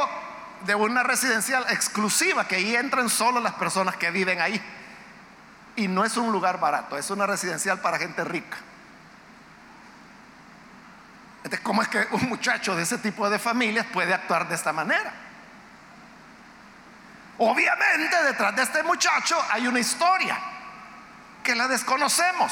de 0.61 0.75
una 0.75 1.03
residencial 1.03 1.65
exclusiva, 1.69 2.47
que 2.47 2.55
ahí 2.55 2.75
entran 2.75 3.09
solo 3.09 3.39
las 3.39 3.53
personas 3.53 3.95
que 3.97 4.11
viven 4.11 4.39
ahí. 4.41 4.61
Y 5.75 5.87
no 5.87 6.05
es 6.05 6.15
un 6.17 6.31
lugar 6.31 6.59
barato, 6.59 6.97
es 6.97 7.09
una 7.09 7.25
residencial 7.25 7.81
para 7.81 7.97
gente 7.97 8.23
rica. 8.23 8.57
Entonces, 11.37 11.59
¿cómo 11.59 11.81
es 11.81 11.87
que 11.89 12.07
un 12.11 12.27
muchacho 12.29 12.75
de 12.75 12.83
ese 12.83 12.97
tipo 12.97 13.29
de 13.29 13.37
familias 13.37 13.85
puede 13.93 14.13
actuar 14.13 14.47
de 14.47 14.55
esta 14.55 14.73
manera? 14.73 15.13
Obviamente 17.37 18.23
detrás 18.23 18.55
de 18.55 18.63
este 18.63 18.81
muchacho 18.83 19.37
hay 19.51 19.67
una 19.67 19.79
historia 19.79 20.39
que 21.43 21.53
la 21.53 21.67
desconocemos. 21.67 22.51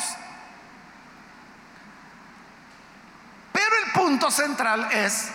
Pero 3.52 3.76
el 3.86 3.92
punto 3.94 4.30
central 4.30 4.90
es, 4.92 5.32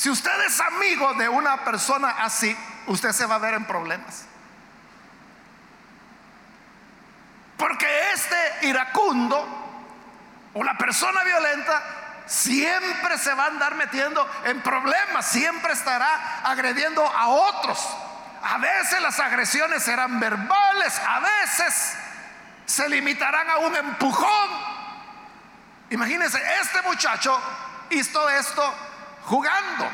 si 0.00 0.08
usted 0.08 0.46
es 0.46 0.58
amigo 0.62 1.12
de 1.12 1.28
una 1.28 1.62
persona 1.62 2.08
así, 2.20 2.56
usted 2.86 3.12
se 3.12 3.26
va 3.26 3.34
a 3.34 3.38
ver 3.38 3.52
en 3.52 3.66
problemas. 3.66 4.24
Porque 7.58 8.12
este 8.12 8.66
iracundo 8.68 9.46
o 10.54 10.64
la 10.64 10.78
persona 10.78 11.22
violenta 11.22 11.82
siempre 12.24 13.18
se 13.18 13.34
va 13.34 13.44
a 13.44 13.48
andar 13.48 13.74
metiendo 13.74 14.26
en 14.46 14.62
problemas, 14.62 15.26
siempre 15.26 15.74
estará 15.74 16.40
agrediendo 16.44 17.06
a 17.06 17.28
otros. 17.28 17.86
A 18.42 18.56
veces 18.56 19.02
las 19.02 19.20
agresiones 19.20 19.82
serán 19.82 20.18
verbales, 20.18 20.98
a 20.98 21.20
veces 21.20 21.94
se 22.64 22.88
limitarán 22.88 23.50
a 23.50 23.58
un 23.58 23.76
empujón. 23.76 24.48
Imagínense, 25.90 26.40
este 26.62 26.80
muchacho 26.88 27.38
hizo 27.90 28.30
esto 28.30 28.89
jugando. 29.24 29.88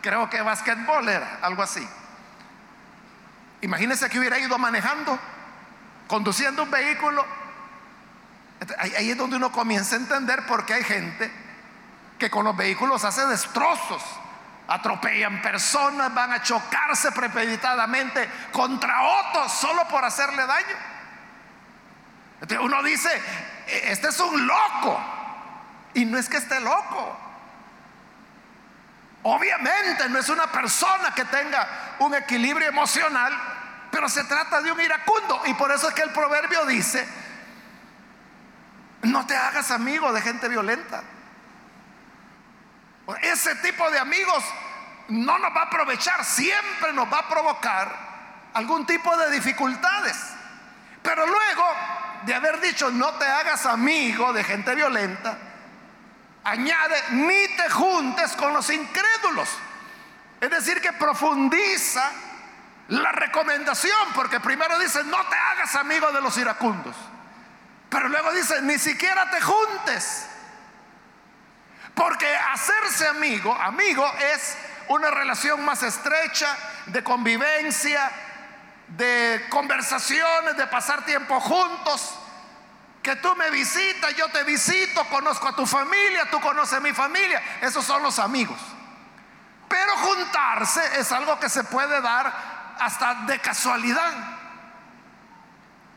Creo 0.00 0.28
que 0.28 0.42
basquetbol 0.42 1.08
era, 1.08 1.38
algo 1.42 1.62
así. 1.62 1.86
Imagínense 3.60 4.10
que 4.10 4.18
hubiera 4.18 4.38
ido 4.38 4.58
manejando, 4.58 5.18
conduciendo 6.08 6.64
un 6.64 6.70
vehículo 6.70 7.24
Ahí 8.78 9.10
es 9.10 9.16
donde 9.16 9.36
uno 9.36 9.50
comienza 9.50 9.96
a 9.96 9.98
entender 9.98 10.46
por 10.46 10.64
qué 10.64 10.74
hay 10.74 10.84
gente 10.84 11.30
que 12.18 12.30
con 12.30 12.44
los 12.44 12.56
vehículos 12.56 13.04
hace 13.04 13.26
destrozos, 13.26 14.02
atropellan 14.68 15.42
personas, 15.42 16.14
van 16.14 16.32
a 16.32 16.42
chocarse 16.42 17.10
premeditadamente 17.10 18.28
contra 18.52 19.02
otros 19.02 19.52
solo 19.52 19.86
por 19.88 20.04
hacerle 20.04 20.46
daño. 20.46 20.76
Uno 22.60 22.82
dice, 22.82 23.10
e, 23.66 23.92
este 23.92 24.08
es 24.08 24.20
un 24.20 24.46
loco. 24.46 25.00
Y 25.94 26.04
no 26.04 26.18
es 26.18 26.28
que 26.28 26.36
esté 26.36 26.60
loco. 26.60 27.18
Obviamente 29.24 30.08
no 30.08 30.18
es 30.18 30.28
una 30.28 30.50
persona 30.50 31.14
que 31.14 31.24
tenga 31.26 31.96
un 32.00 32.14
equilibrio 32.14 32.68
emocional, 32.68 33.32
pero 33.90 34.08
se 34.08 34.24
trata 34.24 34.60
de 34.60 34.72
un 34.72 34.80
iracundo. 34.80 35.42
Y 35.46 35.54
por 35.54 35.70
eso 35.70 35.88
es 35.88 35.94
que 35.94 36.02
el 36.02 36.10
proverbio 36.10 36.64
dice, 36.66 37.06
no 39.02 39.26
te 39.26 39.36
hagas 39.36 39.70
amigo 39.70 40.12
de 40.12 40.20
gente 40.20 40.48
violenta. 40.48 41.02
Ese 43.20 43.54
tipo 43.56 43.90
de 43.90 43.98
amigos 43.98 44.44
no 45.08 45.38
nos 45.38 45.54
va 45.54 45.62
a 45.62 45.64
aprovechar, 45.64 46.24
siempre 46.24 46.92
nos 46.92 47.12
va 47.12 47.18
a 47.18 47.28
provocar 47.28 47.94
algún 48.54 48.86
tipo 48.86 49.16
de 49.16 49.30
dificultades. 49.30 50.16
Pero 51.02 51.26
luego 51.26 51.64
de 52.24 52.34
haber 52.34 52.60
dicho 52.60 52.90
no 52.90 53.12
te 53.14 53.24
hagas 53.24 53.66
amigo 53.66 54.32
de 54.32 54.44
gente 54.44 54.74
violenta, 54.74 55.36
añade 56.44 57.02
ni 57.10 57.56
te 57.56 57.70
juntes 57.70 58.32
con 58.32 58.52
los 58.52 58.68
incrédulos. 58.70 59.48
Es 60.40 60.50
decir, 60.50 60.80
que 60.80 60.92
profundiza 60.92 62.10
la 62.88 63.12
recomendación, 63.12 64.08
porque 64.14 64.40
primero 64.40 64.78
dice 64.78 65.04
no 65.04 65.24
te 65.26 65.36
hagas 65.36 65.74
amigo 65.76 66.10
de 66.12 66.20
los 66.20 66.36
iracundos. 66.36 66.96
Pero 67.88 68.08
luego 68.08 68.32
dice, 68.32 68.62
ni 68.62 68.78
siquiera 68.78 69.30
te 69.30 69.40
juntes. 69.40 70.26
Porque 71.94 72.26
hacerse 72.34 73.06
amigo, 73.06 73.54
amigo 73.54 74.10
es 74.34 74.56
una 74.88 75.10
relación 75.10 75.62
más 75.64 75.82
estrecha 75.82 76.56
de 76.86 77.04
convivencia, 77.04 78.10
de 78.88 79.46
conversaciones, 79.50 80.56
de 80.56 80.66
pasar 80.66 81.04
tiempo 81.04 81.38
juntos. 81.40 82.18
Que 83.02 83.16
tú 83.16 83.34
me 83.34 83.50
visitas, 83.50 84.14
yo 84.14 84.28
te 84.28 84.44
visito, 84.44 85.04
conozco 85.06 85.48
a 85.48 85.56
tu 85.56 85.66
familia, 85.66 86.30
tú 86.30 86.40
conoces 86.40 86.78
a 86.78 86.80
mi 86.80 86.92
familia. 86.92 87.42
Esos 87.60 87.84
son 87.84 88.02
los 88.02 88.18
amigos. 88.18 88.58
Pero 89.68 89.96
juntarse 89.96 91.00
es 91.00 91.10
algo 91.10 91.38
que 91.40 91.48
se 91.48 91.64
puede 91.64 92.00
dar 92.00 92.74
hasta 92.78 93.14
de 93.26 93.38
casualidad 93.40 94.12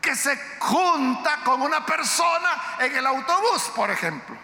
que 0.06 0.14
se 0.14 0.38
junta 0.60 1.38
con 1.42 1.60
una 1.62 1.84
persona 1.84 2.76
en 2.78 2.94
el 2.94 3.04
autobús, 3.06 3.72
por 3.74 3.90
ejemplo. 3.90 4.36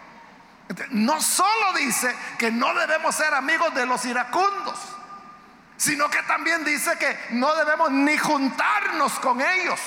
No 0.89 1.21
solo 1.21 1.71
dice 1.77 2.13
que 2.37 2.51
no 2.51 2.73
debemos 2.73 3.15
ser 3.15 3.33
amigos 3.33 3.73
de 3.73 3.85
los 3.85 4.03
iracundos, 4.03 4.77
sino 5.77 6.09
que 6.09 6.21
también 6.23 6.65
dice 6.65 6.97
que 6.97 7.17
no 7.31 7.55
debemos 7.55 7.91
ni 7.91 8.17
juntarnos 8.17 9.13
con 9.19 9.39
ellos. 9.39 9.79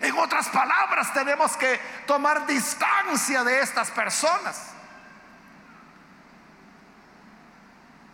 En 0.00 0.16
otras 0.18 0.48
palabras, 0.48 1.12
tenemos 1.12 1.56
que 1.56 1.78
tomar 2.06 2.46
distancia 2.46 3.44
de 3.44 3.60
estas 3.60 3.90
personas. 3.90 4.70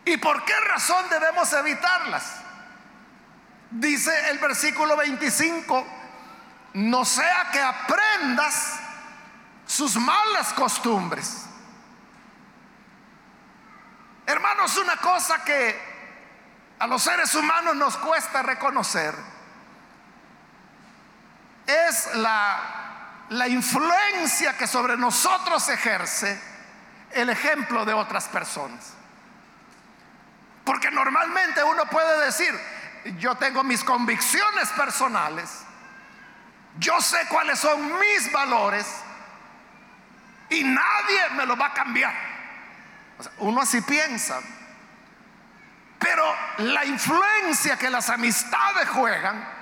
¿Y 0.04 0.16
por 0.16 0.44
qué 0.44 0.58
razón 0.60 1.08
debemos 1.08 1.52
evitarlas? 1.52 2.40
Dice 3.70 4.30
el 4.30 4.38
versículo 4.38 4.96
25, 4.96 5.86
no 6.74 7.04
sea 7.04 7.50
que 7.52 7.60
aprendas 7.60 8.80
sus 9.66 9.96
malas 9.96 10.52
costumbres. 10.54 11.46
Hermanos, 14.26 14.76
una 14.76 14.96
cosa 14.96 15.44
que 15.44 15.96
a 16.78 16.86
los 16.86 17.02
seres 17.02 17.34
humanos 17.34 17.76
nos 17.76 17.96
cuesta 17.96 18.42
reconocer 18.42 19.35
es 21.66 22.14
la, 22.16 23.24
la 23.30 23.48
influencia 23.48 24.56
que 24.56 24.66
sobre 24.66 24.96
nosotros 24.96 25.68
ejerce 25.68 26.40
el 27.12 27.30
ejemplo 27.30 27.84
de 27.84 27.92
otras 27.92 28.28
personas. 28.28 28.92
Porque 30.64 30.90
normalmente 30.90 31.62
uno 31.62 31.86
puede 31.86 32.24
decir, 32.24 32.54
yo 33.18 33.36
tengo 33.36 33.62
mis 33.62 33.84
convicciones 33.84 34.68
personales, 34.70 35.62
yo 36.78 37.00
sé 37.00 37.18
cuáles 37.28 37.58
son 37.58 37.98
mis 37.98 38.30
valores 38.32 38.86
y 40.50 40.62
nadie 40.62 41.30
me 41.36 41.46
lo 41.46 41.56
va 41.56 41.66
a 41.66 41.72
cambiar. 41.72 42.14
uno 43.38 43.62
así 43.62 43.80
piensa. 43.80 44.40
Pero 45.98 46.24
la 46.58 46.84
influencia 46.84 47.78
que 47.78 47.88
las 47.88 48.10
amistades 48.10 48.88
juegan 48.90 49.55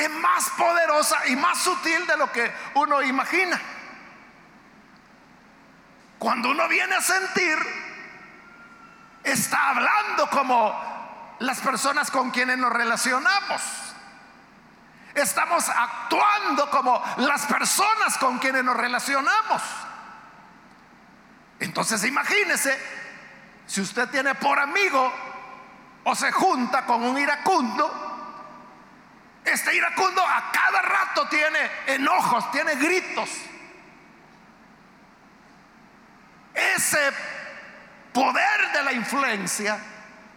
es 0.00 0.10
más 0.10 0.48
poderosa 0.50 1.26
y 1.26 1.36
más 1.36 1.58
sutil 1.58 2.06
de 2.06 2.16
lo 2.16 2.32
que 2.32 2.50
uno 2.74 3.02
imagina. 3.02 3.60
Cuando 6.18 6.50
uno 6.50 6.66
viene 6.68 6.94
a 6.96 7.02
sentir 7.02 7.58
está 9.22 9.70
hablando 9.70 10.28
como 10.30 11.36
las 11.40 11.60
personas 11.60 12.10
con 12.10 12.30
quienes 12.30 12.58
nos 12.58 12.72
relacionamos. 12.72 13.62
Estamos 15.14 15.68
actuando 15.68 16.70
como 16.70 17.02
las 17.18 17.44
personas 17.46 18.16
con 18.18 18.38
quienes 18.38 18.64
nos 18.64 18.76
relacionamos. 18.76 19.62
Entonces 21.58 22.04
imagínese, 22.04 22.78
si 23.66 23.82
usted 23.82 24.08
tiene 24.08 24.34
por 24.34 24.58
amigo 24.58 25.12
o 26.04 26.14
se 26.14 26.32
junta 26.32 26.86
con 26.86 27.02
un 27.02 27.18
iracundo, 27.18 28.09
este 29.44 29.74
iracundo 29.74 30.22
a 30.26 30.52
cada 30.52 30.82
rato 30.82 31.28
tiene 31.28 31.58
enojos, 31.86 32.50
tiene 32.50 32.74
gritos. 32.76 33.30
Ese 36.54 37.12
poder 38.12 38.72
de 38.72 38.82
la 38.82 38.92
influencia 38.92 39.78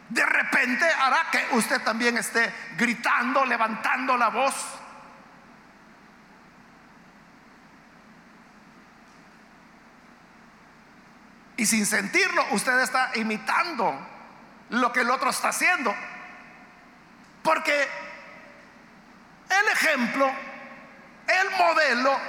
de 0.09 0.25
repente 0.25 0.85
hará 0.85 1.27
que 1.31 1.47
usted 1.51 1.81
también 1.81 2.17
esté 2.17 2.53
gritando, 2.77 3.45
levantando 3.45 4.15
la 4.15 4.29
voz. 4.29 4.53
Y 11.57 11.65
sin 11.65 11.85
sentirlo, 11.85 12.45
usted 12.51 12.79
está 12.79 13.11
imitando 13.15 13.97
lo 14.69 14.91
que 14.91 15.01
el 15.01 15.09
otro 15.09 15.29
está 15.29 15.49
haciendo. 15.49 15.95
Porque 17.41 17.87
el 19.49 19.67
ejemplo, 19.69 20.31
el 21.27 21.49
modelo 21.57 22.19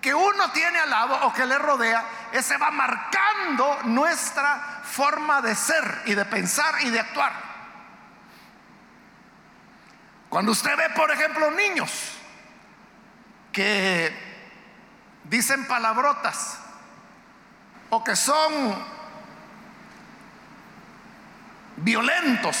que 0.00 0.14
uno 0.14 0.50
tiene 0.52 0.78
al 0.78 0.90
lado 0.90 1.26
o 1.26 1.32
que 1.32 1.44
le 1.44 1.58
rodea, 1.58 2.04
ese 2.32 2.56
va 2.56 2.70
marcando 2.70 3.80
nuestra 3.84 4.80
forma 4.82 5.42
de 5.42 5.54
ser 5.54 6.02
y 6.06 6.14
de 6.14 6.24
pensar 6.24 6.74
y 6.80 6.90
de 6.90 7.00
actuar. 7.00 7.32
Cuando 10.28 10.52
usted 10.52 10.76
ve, 10.76 10.90
por 10.90 11.10
ejemplo, 11.10 11.50
niños 11.50 12.12
que 13.52 14.30
dicen 15.24 15.66
palabrotas 15.66 16.58
o 17.90 18.02
que 18.02 18.16
son 18.16 18.99
violentos. 21.82 22.56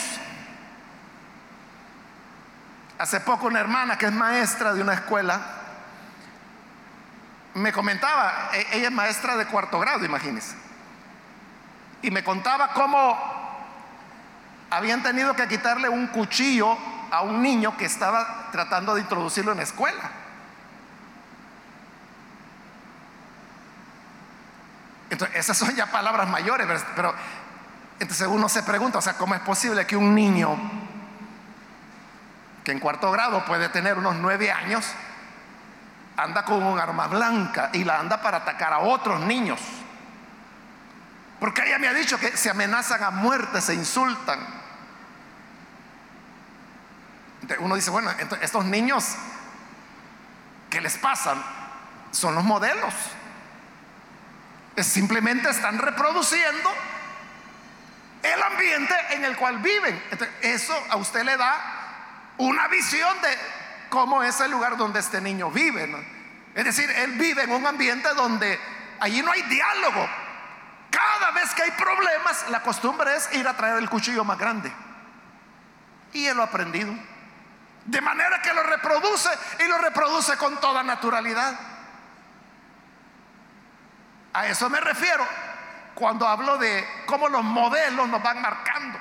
Hace 2.98 3.20
poco 3.20 3.46
una 3.46 3.60
hermana 3.60 3.96
que 3.96 4.06
es 4.06 4.12
maestra 4.12 4.74
de 4.74 4.82
una 4.82 4.94
escuela 4.94 5.40
me 7.54 7.72
comentaba, 7.72 8.50
e-, 8.52 8.78
ella 8.78 8.88
es 8.88 8.92
maestra 8.94 9.36
de 9.36 9.46
cuarto 9.46 9.78
grado, 9.80 10.04
imagínense, 10.04 10.54
y 12.02 12.10
me 12.10 12.22
contaba 12.22 12.72
cómo 12.72 13.18
habían 14.70 15.02
tenido 15.02 15.34
que 15.34 15.48
quitarle 15.48 15.88
un 15.88 16.06
cuchillo 16.08 16.76
a 17.10 17.22
un 17.22 17.42
niño 17.42 17.76
que 17.76 17.86
estaba 17.86 18.48
tratando 18.52 18.94
de 18.94 19.00
introducirlo 19.00 19.52
en 19.52 19.58
la 19.58 19.64
escuela. 19.64 20.10
Entonces, 25.10 25.36
esas 25.36 25.58
son 25.58 25.74
ya 25.74 25.86
palabras 25.86 26.28
mayores, 26.28 26.68
pero 26.94 27.12
entonces 28.00 28.26
uno 28.26 28.48
se 28.48 28.62
pregunta, 28.62 28.98
o 28.98 29.02
sea, 29.02 29.14
¿cómo 29.14 29.34
es 29.34 29.40
posible 29.42 29.86
que 29.86 29.96
un 29.96 30.14
niño 30.14 30.58
que 32.64 32.72
en 32.72 32.78
cuarto 32.78 33.10
grado 33.10 33.44
puede 33.44 33.68
tener 33.68 33.96
unos 33.96 34.16
nueve 34.16 34.50
años, 34.50 34.84
anda 36.16 36.44
con 36.44 36.62
un 36.62 36.78
arma 36.78 37.06
blanca 37.06 37.70
y 37.72 37.84
la 37.84 37.98
anda 37.98 38.20
para 38.20 38.38
atacar 38.38 38.72
a 38.72 38.80
otros 38.80 39.20
niños. 39.20 39.60
Porque 41.38 41.62
ella 41.66 41.78
me 41.78 41.88
ha 41.88 41.94
dicho 41.94 42.18
que 42.18 42.36
se 42.36 42.50
amenazan 42.50 43.02
a 43.02 43.10
muerte, 43.10 43.60
se 43.60 43.74
insultan. 43.74 44.38
Uno 47.60 47.74
dice, 47.74 47.90
bueno, 47.90 48.10
estos 48.42 48.64
niños, 48.66 49.16
¿qué 50.68 50.80
les 50.80 50.98
pasan? 50.98 51.42
Son 52.10 52.34
los 52.34 52.44
modelos. 52.44 52.94
simplemente 54.76 55.48
están 55.48 55.78
reproduciendo 55.78 56.70
el 58.22 58.42
ambiente 58.42 58.94
en 59.10 59.24
el 59.24 59.36
cual 59.36 59.58
viven. 59.58 60.02
eso 60.42 60.74
a 60.90 60.96
usted 60.96 61.24
le 61.24 61.36
da 61.36 62.34
una 62.38 62.68
visión 62.68 63.20
de 63.22 63.38
cómo 63.88 64.22
es 64.22 64.40
el 64.40 64.50
lugar 64.50 64.76
donde 64.76 65.00
este 65.00 65.20
niño 65.20 65.50
vive. 65.50 65.88
Es 66.54 66.64
decir, 66.64 66.90
él 66.90 67.12
vive 67.12 67.42
en 67.42 67.52
un 67.52 67.66
ambiente 67.66 68.08
donde 68.14 68.58
allí 69.00 69.22
no 69.22 69.32
hay 69.32 69.42
diálogo. 69.42 70.08
Cada 70.90 71.30
vez 71.30 71.54
que 71.54 71.62
hay 71.62 71.70
problemas, 71.72 72.48
la 72.50 72.62
costumbre 72.62 73.14
es 73.14 73.32
ir 73.34 73.46
a 73.46 73.56
traer 73.56 73.76
el 73.78 73.88
cuchillo 73.88 74.24
más 74.24 74.38
grande. 74.38 74.72
Y 76.12 76.26
él 76.26 76.36
lo 76.36 76.42
ha 76.42 76.46
aprendido. 76.46 76.92
De 77.84 78.00
manera 78.00 78.42
que 78.42 78.52
lo 78.52 78.62
reproduce 78.62 79.28
y 79.64 79.68
lo 79.68 79.78
reproduce 79.78 80.36
con 80.36 80.58
toda 80.60 80.82
naturalidad. 80.82 81.58
A 84.32 84.46
eso 84.46 84.68
me 84.68 84.80
refiero 84.80 85.26
cuando 85.94 86.26
hablo 86.26 86.58
de 86.58 86.86
cómo 87.06 87.28
los 87.28 87.42
modelos 87.42 88.08
nos 88.08 88.22
van 88.22 88.40
marcando. 88.40 88.98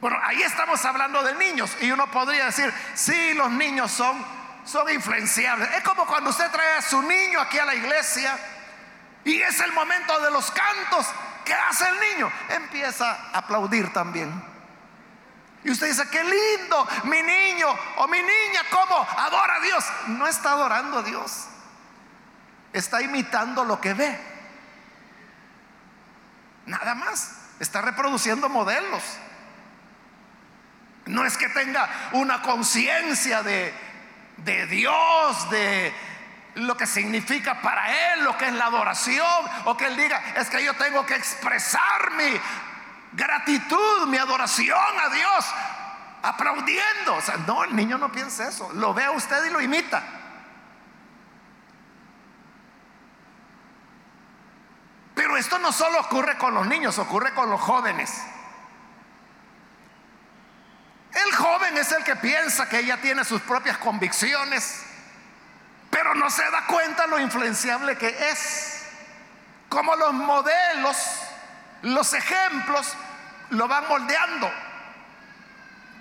Bueno, 0.00 0.18
ahí 0.24 0.42
estamos 0.42 0.84
hablando 0.84 1.22
de 1.22 1.34
niños 1.36 1.76
y 1.80 1.90
uno 1.92 2.10
podría 2.10 2.46
decir, 2.46 2.74
sí, 2.94 3.34
los 3.34 3.50
niños 3.52 3.90
son, 3.92 4.24
son 4.64 4.90
influenciables. 4.90 5.70
Es 5.76 5.82
como 5.84 6.06
cuando 6.06 6.30
usted 6.30 6.50
trae 6.50 6.78
a 6.78 6.82
su 6.82 7.00
niño 7.02 7.40
aquí 7.40 7.58
a 7.58 7.64
la 7.64 7.74
iglesia 7.74 8.36
y 9.24 9.40
es 9.40 9.60
el 9.60 9.72
momento 9.72 10.18
de 10.20 10.30
los 10.32 10.50
cantos. 10.50 11.06
¿Qué 11.44 11.54
hace 11.54 11.84
el 11.88 12.00
niño? 12.00 12.32
Empieza 12.48 13.12
a 13.32 13.38
aplaudir 13.38 13.92
también. 13.92 14.52
Y 15.64 15.70
usted 15.70 15.86
dice, 15.86 16.08
qué 16.10 16.24
lindo, 16.24 16.88
mi 17.04 17.22
niño 17.22 17.68
o 17.98 18.08
mi 18.08 18.18
niña, 18.18 18.62
¿cómo 18.70 19.06
adora 19.16 19.56
a 19.56 19.60
Dios? 19.60 19.84
No 20.08 20.26
está 20.26 20.52
adorando 20.52 20.98
a 20.98 21.02
Dios. 21.02 21.46
Está 22.72 23.00
imitando 23.02 23.64
lo 23.64 23.80
que 23.80 23.94
ve. 23.94 24.31
Nada 26.66 26.94
más. 26.94 27.38
Está 27.60 27.80
reproduciendo 27.80 28.48
modelos. 28.48 29.02
No 31.06 31.24
es 31.24 31.36
que 31.36 31.48
tenga 31.48 31.88
una 32.12 32.42
conciencia 32.42 33.42
de, 33.42 33.72
Dios, 34.68 35.50
de 35.50 35.94
lo 36.56 36.76
que 36.76 36.86
significa 36.86 37.60
para 37.60 38.14
Él, 38.14 38.24
lo 38.24 38.36
que 38.36 38.46
es 38.46 38.52
la 38.54 38.66
adoración, 38.66 39.26
o 39.64 39.76
que 39.76 39.86
Él 39.86 39.96
diga, 39.96 40.22
es 40.36 40.48
que 40.48 40.64
yo 40.64 40.74
tengo 40.74 41.04
que 41.06 41.14
expresar 41.14 42.12
mi 42.12 42.40
gratitud, 43.12 44.06
mi 44.06 44.18
adoración 44.18 44.78
a 45.00 45.08
Dios 45.08 45.46
aplaudiendo. 46.22 47.18
No, 47.46 47.64
el 47.64 47.74
niño 47.74 47.98
no 47.98 48.10
piensa 48.10 48.48
eso. 48.48 48.70
Lo 48.74 48.94
ve 48.94 49.04
a 49.04 49.10
usted 49.10 49.44
y 49.44 49.50
lo 49.50 49.60
imita. 49.60 50.02
Pero 55.14 55.36
esto 55.36 55.58
no 55.58 55.72
solo 55.72 56.00
ocurre 56.00 56.38
con 56.38 56.54
los 56.54 56.66
niños, 56.66 56.98
ocurre 56.98 57.34
con 57.34 57.50
los 57.50 57.60
jóvenes. 57.60 58.10
El 61.12 61.34
joven 61.36 61.76
es 61.76 61.92
el 61.92 62.04
que 62.04 62.16
piensa 62.16 62.68
que 62.68 62.78
ella 62.78 63.00
tiene 63.00 63.24
sus 63.24 63.42
propias 63.42 63.76
convicciones, 63.78 64.82
pero 65.90 66.14
no 66.14 66.30
se 66.30 66.42
da 66.50 66.66
cuenta 66.66 67.06
lo 67.06 67.18
influenciable 67.18 67.98
que 67.98 68.30
es. 68.30 68.86
Como 69.68 69.94
los 69.96 70.14
modelos, 70.14 70.96
los 71.82 72.12
ejemplos 72.14 72.94
lo 73.50 73.68
van 73.68 73.86
moldeando. 73.88 74.50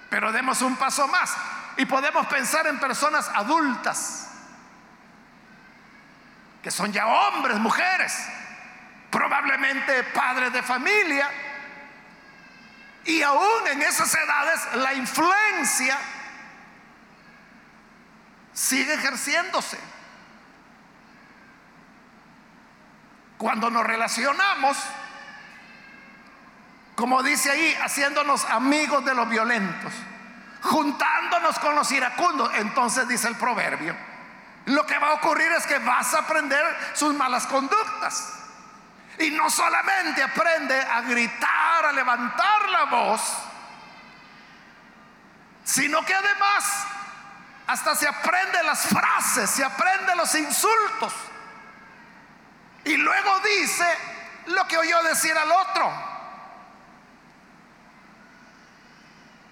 Pero 0.09 0.31
demos 0.31 0.61
un 0.61 0.75
paso 0.77 1.07
más 1.07 1.33
y 1.77 1.85
podemos 1.85 2.27
pensar 2.27 2.67
en 2.67 2.79
personas 2.79 3.29
adultas, 3.33 4.29
que 6.61 6.71
son 6.71 6.91
ya 6.91 7.07
hombres, 7.07 7.57
mujeres, 7.57 8.13
probablemente 9.11 10.03
padres 10.05 10.51
de 10.53 10.63
familia, 10.63 11.29
y 13.05 13.21
aún 13.21 13.67
en 13.67 13.81
esas 13.81 14.13
edades 14.13 14.75
la 14.75 14.93
influencia 14.93 15.97
sigue 18.53 18.93
ejerciéndose. 18.93 19.79
Cuando 23.37 23.69
nos 23.71 23.83
relacionamos, 23.85 24.77
como 26.95 27.23
dice 27.23 27.49
ahí, 27.49 27.75
haciéndonos 27.83 28.45
amigos 28.45 29.03
de 29.03 29.15
los 29.15 29.27
violentos, 29.27 29.91
juntándonos 30.61 31.57
con 31.57 31.73
los 31.73 31.91
iracundos, 31.91 32.51
entonces 32.55 33.07
dice 33.07 33.27
el 33.27 33.35
proverbio, 33.35 33.95
lo 34.65 34.85
que 34.85 34.99
va 34.99 35.09
a 35.09 35.13
ocurrir 35.13 35.51
es 35.53 35.65
que 35.65 35.79
vas 35.79 36.13
a 36.13 36.19
aprender 36.19 36.63
sus 36.93 37.15
malas 37.15 37.47
conductas. 37.47 38.40
Y 39.21 39.29
no 39.29 39.49
solamente 39.51 40.23
aprende 40.23 40.79
a 40.81 41.01
gritar, 41.01 41.85
a 41.85 41.91
levantar 41.91 42.69
la 42.69 42.85
voz, 42.85 43.21
sino 45.63 46.03
que 46.03 46.15
además 46.15 46.87
hasta 47.67 47.95
se 47.95 48.07
aprende 48.07 48.63
las 48.63 48.87
frases, 48.87 49.49
se 49.49 49.63
aprende 49.63 50.15
los 50.15 50.33
insultos. 50.33 51.13
Y 52.83 52.97
luego 52.97 53.39
dice 53.41 53.85
lo 54.47 54.67
que 54.67 54.77
oyó 54.77 55.03
decir 55.03 55.37
al 55.37 55.51
otro. 55.51 56.11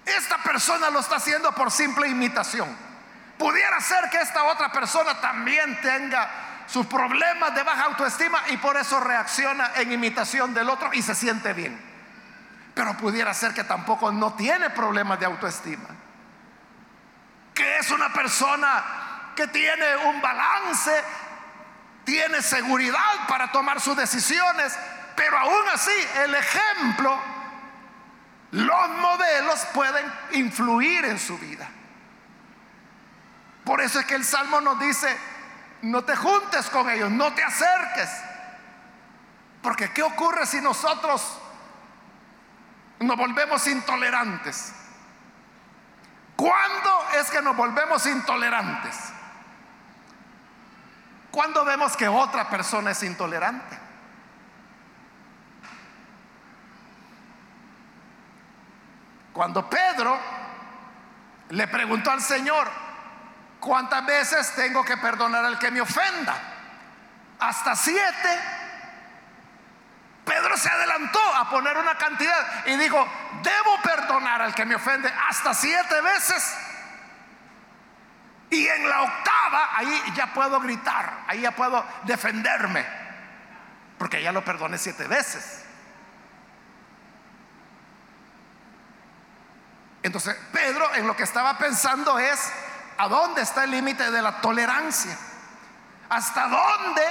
Esta 0.04 0.38
persona 0.38 0.90
lo 0.90 0.98
está 0.98 1.16
haciendo 1.16 1.52
por 1.52 1.70
simple 1.70 2.08
imitación. 2.08 2.76
Pudiera 3.38 3.80
ser 3.80 4.10
que 4.10 4.20
esta 4.20 4.42
otra 4.44 4.72
persona 4.72 5.20
también 5.20 5.80
tenga 5.80 6.49
sus 6.70 6.86
problemas 6.86 7.54
de 7.54 7.62
baja 7.62 7.84
autoestima 7.84 8.42
y 8.50 8.56
por 8.58 8.76
eso 8.76 9.00
reacciona 9.00 9.72
en 9.76 9.92
imitación 9.92 10.54
del 10.54 10.68
otro 10.70 10.90
y 10.92 11.02
se 11.02 11.14
siente 11.14 11.52
bien. 11.52 11.80
Pero 12.74 12.96
pudiera 12.96 13.34
ser 13.34 13.52
que 13.52 13.64
tampoco 13.64 14.12
no 14.12 14.34
tiene 14.34 14.70
problemas 14.70 15.18
de 15.18 15.26
autoestima. 15.26 15.88
Que 17.54 17.78
es 17.78 17.90
una 17.90 18.12
persona 18.12 19.32
que 19.34 19.48
tiene 19.48 19.96
un 19.96 20.20
balance, 20.20 21.04
tiene 22.04 22.40
seguridad 22.40 23.26
para 23.26 23.50
tomar 23.50 23.80
sus 23.80 23.96
decisiones, 23.96 24.78
pero 25.16 25.38
aún 25.38 25.68
así 25.74 25.90
el 26.22 26.34
ejemplo, 26.36 27.18
los 28.52 28.88
modelos 28.90 29.66
pueden 29.74 30.06
influir 30.32 31.04
en 31.04 31.18
su 31.18 31.36
vida. 31.36 31.68
Por 33.64 33.80
eso 33.80 33.98
es 33.98 34.06
que 34.06 34.14
el 34.14 34.24
Salmo 34.24 34.60
nos 34.60 34.78
dice, 34.78 35.16
no 35.82 36.02
te 36.04 36.16
juntes 36.16 36.68
con 36.70 36.88
ellos, 36.90 37.10
no 37.10 37.32
te 37.32 37.42
acerques. 37.42 38.10
Porque 39.62 39.92
¿qué 39.92 40.02
ocurre 40.02 40.46
si 40.46 40.60
nosotros 40.60 41.38
nos 43.00 43.16
volvemos 43.16 43.66
intolerantes? 43.66 44.72
¿Cuándo 46.36 46.90
es 47.20 47.30
que 47.30 47.42
nos 47.42 47.56
volvemos 47.56 48.06
intolerantes? 48.06 48.96
Cuando 51.30 51.64
vemos 51.64 51.96
que 51.96 52.08
otra 52.08 52.48
persona 52.48 52.90
es 52.90 53.02
intolerante. 53.02 53.78
Cuando 59.32 59.68
Pedro 59.70 60.18
le 61.50 61.68
preguntó 61.68 62.10
al 62.10 62.20
Señor, 62.20 62.68
¿Cuántas 63.60 64.04
veces 64.06 64.54
tengo 64.54 64.82
que 64.82 64.96
perdonar 64.96 65.44
al 65.44 65.58
que 65.58 65.70
me 65.70 65.82
ofenda? 65.82 66.34
Hasta 67.38 67.76
siete. 67.76 68.40
Pedro 70.24 70.56
se 70.56 70.68
adelantó 70.68 71.20
a 71.36 71.48
poner 71.50 71.76
una 71.76 71.96
cantidad 71.96 72.66
y 72.66 72.76
dijo, 72.76 73.06
debo 73.42 73.82
perdonar 73.82 74.40
al 74.42 74.54
que 74.54 74.64
me 74.64 74.74
ofende 74.74 75.12
hasta 75.28 75.52
siete 75.52 76.00
veces. 76.00 76.56
Y 78.50 78.66
en 78.66 78.88
la 78.88 79.02
octava, 79.02 79.76
ahí 79.76 80.02
ya 80.14 80.32
puedo 80.32 80.60
gritar, 80.60 81.24
ahí 81.28 81.42
ya 81.42 81.52
puedo 81.52 81.84
defenderme, 82.04 82.84
porque 83.98 84.22
ya 84.22 84.32
lo 84.32 84.44
perdoné 84.44 84.76
siete 84.76 85.06
veces. 85.06 85.64
Entonces, 90.02 90.36
Pedro 90.52 90.94
en 90.94 91.06
lo 91.06 91.14
que 91.14 91.22
estaba 91.22 91.58
pensando 91.58 92.18
es, 92.18 92.52
¿A 93.00 93.08
dónde 93.08 93.40
está 93.40 93.64
el 93.64 93.70
límite 93.70 94.10
de 94.10 94.20
la 94.20 94.42
tolerancia? 94.42 95.16
¿Hasta 96.10 96.48
dónde 96.48 97.02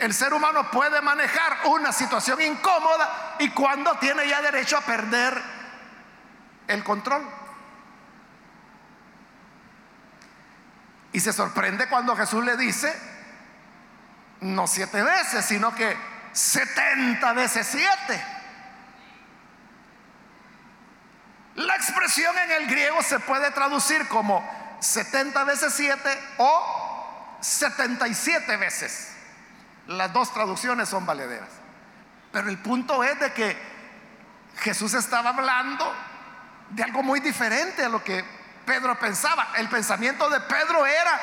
el 0.00 0.12
ser 0.12 0.34
humano 0.34 0.68
puede 0.72 1.00
manejar 1.00 1.56
una 1.66 1.92
situación 1.92 2.42
incómoda 2.42 3.36
y 3.38 3.48
cuándo 3.50 3.94
tiene 3.98 4.26
ya 4.26 4.42
derecho 4.42 4.76
a 4.76 4.80
perder 4.80 5.40
el 6.66 6.82
control? 6.82 7.24
Y 11.12 11.20
se 11.20 11.32
sorprende 11.32 11.88
cuando 11.88 12.16
Jesús 12.16 12.44
le 12.44 12.56
dice, 12.56 12.92
no 14.40 14.66
siete 14.66 15.00
veces, 15.00 15.44
sino 15.44 15.72
que 15.76 15.96
setenta 16.32 17.32
veces 17.34 17.68
siete. 17.68 18.26
La 21.54 21.76
expresión 21.76 22.36
en 22.36 22.50
el 22.50 22.66
griego 22.66 23.00
se 23.00 23.20
puede 23.20 23.52
traducir 23.52 24.08
como 24.08 24.63
70 24.84 25.44
veces 25.44 25.72
7 25.74 26.20
o 26.38 27.38
77 27.40 28.56
veces. 28.58 29.12
Las 29.86 30.12
dos 30.12 30.32
traducciones 30.32 30.88
son 30.88 31.06
valederas. 31.06 31.48
Pero 32.30 32.48
el 32.48 32.58
punto 32.58 33.02
es 33.02 33.18
de 33.18 33.32
que 33.32 33.56
Jesús 34.58 34.92
estaba 34.94 35.30
hablando 35.30 35.90
de 36.70 36.82
algo 36.82 37.02
muy 37.02 37.20
diferente 37.20 37.84
a 37.84 37.88
lo 37.88 38.04
que 38.04 38.24
Pedro 38.66 38.98
pensaba. 38.98 39.48
El 39.56 39.68
pensamiento 39.68 40.28
de 40.28 40.40
Pedro 40.40 40.84
era, 40.84 41.20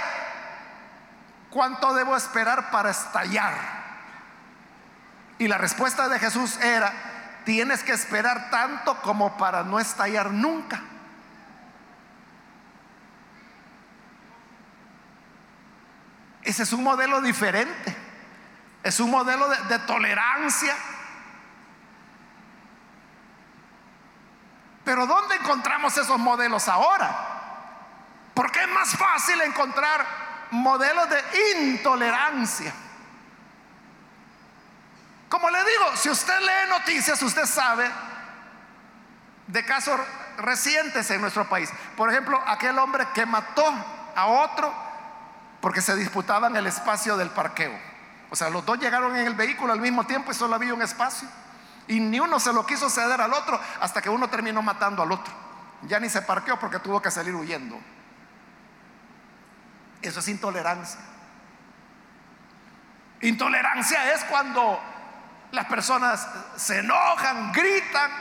¿cuánto 1.49 1.93
debo 1.93 2.15
esperar 2.15 2.71
para 2.71 2.89
estallar? 2.89 3.53
Y 5.37 5.47
la 5.47 5.57
respuesta 5.57 6.07
de 6.07 6.17
Jesús 6.17 6.57
era, 6.57 6.91
tienes 7.45 7.83
que 7.83 7.93
esperar 7.93 8.49
tanto 8.49 8.99
como 9.01 9.37
para 9.37 9.63
no 9.63 9.79
estallar 9.79 10.31
nunca. 10.31 10.81
Ese 16.43 16.63
es 16.63 16.73
un 16.73 16.83
modelo 16.83 17.21
diferente. 17.21 17.95
Es 18.83 18.99
un 18.99 19.11
modelo 19.11 19.47
de, 19.47 19.79
tolerancia. 19.79 20.75
Pero 24.83 25.05
¿dónde 25.05 25.35
encontramos 25.35 25.95
esos 25.97 26.17
modelos 26.17 26.67
ahora? 26.67 27.27
Porque 28.33 28.63
es 28.63 28.69
más 28.69 28.95
fácil 28.95 29.39
encontrar 29.41 30.05
modelos 30.49 31.07
de 31.09 31.61
intolerancia. 31.61 32.73
Como 35.29 35.49
le 35.49 35.59
digo, 35.59 35.95
si 35.95 36.09
usted 36.09 36.39
lee 36.39 36.69
noticias, 36.69 37.21
usted 37.21 37.45
sabe 37.45 37.89
de 39.47 39.65
casos 39.65 39.99
recientes 40.37 41.09
en 41.11 41.21
nuestro 41.21 41.47
país. 41.47 41.69
Por 41.95 42.09
ejemplo, 42.09 42.41
aquel 42.47 42.77
hombre 42.79 43.07
que 43.13 43.25
mató 43.25 43.71
a 44.15 44.25
otro 44.25 44.90
porque 45.61 45.81
se 45.81 45.95
disputaban 45.95 46.55
el 46.55 46.67
espacio 46.67 47.15
del 47.17 47.29
parqueo. 47.29 47.77
O 48.29 48.35
sea, 48.35 48.49
los 48.49 48.65
dos 48.65 48.79
llegaron 48.79 49.15
en 49.15 49.27
el 49.27 49.35
vehículo 49.35 49.73
al 49.73 49.79
mismo 49.79 50.05
tiempo 50.05 50.31
y 50.31 50.33
solo 50.33 50.55
había 50.55 50.73
un 50.73 50.81
espacio. 50.81 51.27
Y 51.87 51.99
ni 51.99 52.19
uno 52.19 52.39
se 52.39 52.53
lo 52.53 52.65
quiso 52.65 52.89
ceder 52.89 53.21
al 53.21 53.33
otro 53.33 53.59
hasta 53.79 54.01
que 54.01 54.09
uno 54.09 54.29
terminó 54.29 54.61
matando 54.61 55.03
al 55.03 55.11
otro. 55.11 55.33
Ya 55.83 55.99
ni 55.99 56.09
se 56.09 56.21
parqueó 56.21 56.59
porque 56.59 56.79
tuvo 56.79 57.01
que 57.01 57.11
salir 57.11 57.35
huyendo. 57.35 57.79
Eso 60.01 60.19
es 60.19 60.27
intolerancia. 60.27 60.99
Intolerancia 63.21 64.13
es 64.13 64.23
cuando 64.25 64.79
las 65.51 65.65
personas 65.65 66.27
se 66.55 66.79
enojan, 66.79 67.51
gritan 67.51 68.11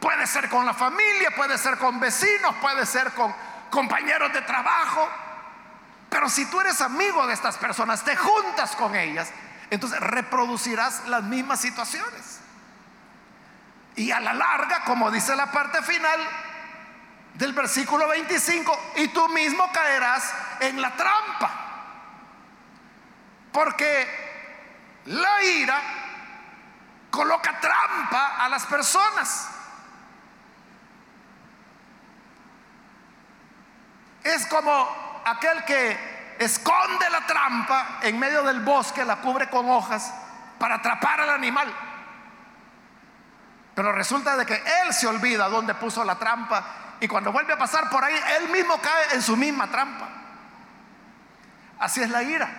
Puede 0.00 0.26
ser 0.26 0.48
con 0.48 0.64
la 0.64 0.74
familia, 0.74 1.30
puede 1.34 1.58
ser 1.58 1.76
con 1.76 1.98
vecinos, 1.98 2.54
puede 2.60 2.86
ser 2.86 3.12
con 3.12 3.34
compañeros 3.70 4.32
de 4.32 4.42
trabajo. 4.42 5.08
Pero 6.10 6.28
si 6.28 6.46
tú 6.46 6.60
eres 6.60 6.80
amigo 6.80 7.26
de 7.26 7.34
estas 7.34 7.56
personas, 7.58 8.04
te 8.04 8.16
juntas 8.16 8.74
con 8.76 8.94
ellas, 8.94 9.30
entonces 9.70 10.00
reproducirás 10.00 11.06
las 11.08 11.22
mismas 11.22 11.60
situaciones. 11.60 12.40
Y 13.96 14.10
a 14.10 14.20
la 14.20 14.32
larga, 14.32 14.84
como 14.84 15.10
dice 15.10 15.34
la 15.36 15.50
parte 15.50 15.82
final 15.82 16.20
del 17.34 17.52
versículo 17.52 18.08
25, 18.08 18.92
y 18.96 19.08
tú 19.08 19.28
mismo 19.28 19.70
caerás 19.72 20.32
en 20.60 20.80
la 20.80 20.94
trampa. 20.96 21.50
Porque 23.52 25.02
la 25.06 25.42
ira 25.42 25.80
coloca 27.10 27.60
trampa 27.60 28.44
a 28.44 28.48
las 28.48 28.64
personas. 28.66 29.48
Es 34.22 34.46
como 34.46 35.07
aquel 35.30 35.64
que 35.64 36.36
esconde 36.38 37.10
la 37.10 37.26
trampa 37.26 37.98
en 38.02 38.18
medio 38.18 38.42
del 38.42 38.60
bosque, 38.60 39.04
la 39.04 39.16
cubre 39.16 39.48
con 39.48 39.68
hojas 39.70 40.12
para 40.58 40.76
atrapar 40.76 41.20
al 41.20 41.30
animal. 41.30 41.72
Pero 43.74 43.92
resulta 43.92 44.36
de 44.36 44.44
que 44.44 44.54
él 44.54 44.92
se 44.92 45.06
olvida 45.06 45.48
dónde 45.48 45.74
puso 45.74 46.04
la 46.04 46.16
trampa 46.16 46.64
y 47.00 47.06
cuando 47.06 47.30
vuelve 47.32 47.52
a 47.52 47.58
pasar 47.58 47.88
por 47.90 48.02
ahí, 48.02 48.14
él 48.40 48.48
mismo 48.48 48.80
cae 48.80 49.14
en 49.14 49.22
su 49.22 49.36
misma 49.36 49.68
trampa. 49.68 50.08
Así 51.78 52.02
es 52.02 52.10
la 52.10 52.22
ira. 52.22 52.50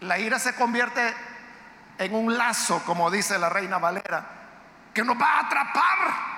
La 0.00 0.18
ira 0.18 0.38
se 0.38 0.54
convierte 0.54 1.14
en 1.98 2.14
un 2.14 2.36
lazo, 2.36 2.82
como 2.84 3.10
dice 3.10 3.38
la 3.38 3.48
reina 3.48 3.78
Valera, 3.78 4.24
que 4.92 5.02
nos 5.04 5.20
va 5.20 5.32
a 5.32 5.40
atrapar. 5.40 6.29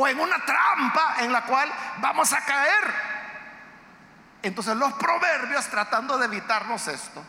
O 0.00 0.06
en 0.06 0.20
una 0.20 0.38
trampa 0.44 1.16
en 1.18 1.32
la 1.32 1.42
cual 1.42 1.68
vamos 1.98 2.32
a 2.32 2.44
caer. 2.44 2.94
Entonces 4.42 4.76
los 4.76 4.92
proverbios, 4.92 5.66
tratando 5.66 6.16
de 6.18 6.26
evitarnos 6.26 6.86
esto, 6.86 7.20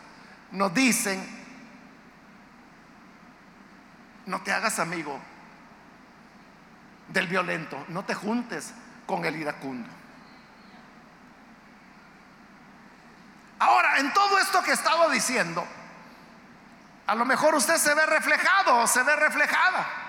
nos 0.52 0.72
dicen 0.72 1.40
no 4.26 4.40
te 4.42 4.52
hagas 4.52 4.78
amigo 4.78 5.18
del 7.08 7.26
violento, 7.26 7.84
no 7.88 8.04
te 8.04 8.14
juntes 8.14 8.72
con 9.04 9.24
el 9.24 9.34
iracundo. 9.34 9.88
Ahora, 13.58 13.98
en 13.98 14.12
todo 14.12 14.38
esto 14.38 14.62
que 14.62 14.70
he 14.70 14.74
estado 14.74 15.10
diciendo, 15.10 15.66
a 17.08 17.16
lo 17.16 17.24
mejor 17.24 17.56
usted 17.56 17.78
se 17.78 17.92
ve 17.94 18.06
reflejado 18.06 18.76
o 18.76 18.86
se 18.86 19.02
ve 19.02 19.16
reflejada. 19.16 19.99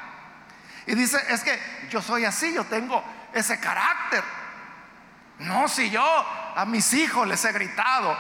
Y 0.86 0.96
dice, 0.96 1.24
es 1.30 1.44
que 1.44 1.88
yo 1.90 2.02
soy 2.02 2.26
así, 2.26 2.54
yo 2.54 2.64
tengo 2.66 3.04
ese 3.34 3.60
carácter. 3.60 4.24
No, 5.40 5.68
si 5.68 5.90
yo 5.90 6.04
a 6.56 6.66
mis 6.66 6.94
hijos 6.94 7.28
les 7.28 7.44
he 7.46 7.52
gritado, 7.52 8.18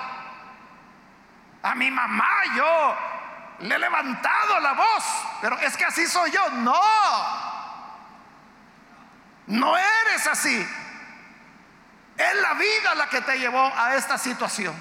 a 1.63 1.75
mi 1.75 1.91
mamá 1.91 2.29
yo 2.55 2.97
le 3.59 3.75
he 3.75 3.79
levantado 3.79 4.59
la 4.59 4.73
voz, 4.73 5.03
pero 5.41 5.57
es 5.59 5.77
que 5.77 5.85
así 5.85 6.07
soy 6.07 6.31
yo. 6.31 6.49
No, 6.49 6.81
no 9.47 9.77
eres 9.77 10.27
así. 10.27 10.67
Es 12.17 12.35
la 12.35 12.53
vida 12.53 12.95
la 12.95 13.07
que 13.07 13.21
te 13.21 13.37
llevó 13.37 13.71
a 13.75 13.95
esta 13.95 14.17
situación. 14.17 14.75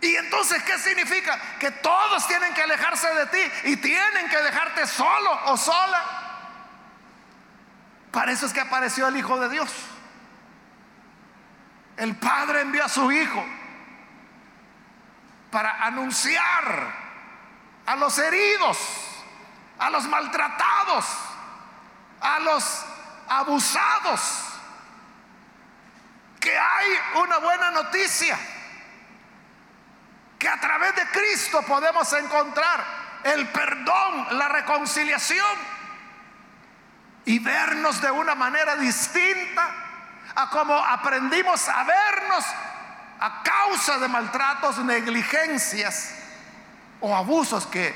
Y 0.00 0.16
entonces, 0.16 0.62
¿qué 0.64 0.78
significa? 0.78 1.38
Que 1.58 1.70
todos 1.70 2.26
tienen 2.28 2.52
que 2.52 2.62
alejarse 2.62 3.08
de 3.14 3.26
ti 3.26 3.52
y 3.64 3.76
tienen 3.76 4.28
que 4.28 4.42
dejarte 4.42 4.86
solo 4.86 5.40
o 5.46 5.56
sola. 5.56 6.23
Para 8.14 8.30
eso 8.30 8.46
es 8.46 8.52
que 8.52 8.60
apareció 8.60 9.08
el 9.08 9.16
Hijo 9.16 9.40
de 9.40 9.48
Dios. 9.48 9.68
El 11.96 12.14
Padre 12.14 12.60
envió 12.60 12.84
a 12.84 12.88
su 12.88 13.10
Hijo 13.10 13.44
para 15.50 15.84
anunciar 15.84 16.94
a 17.84 17.96
los 17.96 18.16
heridos, 18.16 18.78
a 19.80 19.90
los 19.90 20.06
maltratados, 20.06 21.06
a 22.20 22.38
los 22.38 22.86
abusados, 23.28 24.20
que 26.38 26.56
hay 26.56 26.88
una 27.16 27.38
buena 27.38 27.72
noticia, 27.72 28.38
que 30.38 30.48
a 30.48 30.60
través 30.60 30.94
de 30.94 31.06
Cristo 31.08 31.62
podemos 31.62 32.12
encontrar 32.12 32.84
el 33.24 33.48
perdón, 33.48 34.38
la 34.38 34.46
reconciliación 34.48 35.73
y 37.24 37.38
vernos 37.38 38.00
de 38.00 38.10
una 38.10 38.34
manera 38.34 38.76
distinta 38.76 39.70
a 40.34 40.50
como 40.50 40.74
aprendimos 40.76 41.68
a 41.68 41.84
vernos 41.84 42.44
a 43.20 43.42
causa 43.42 43.98
de 43.98 44.08
maltratos, 44.08 44.78
negligencias 44.78 46.10
o 47.00 47.14
abusos 47.14 47.66
que 47.66 47.94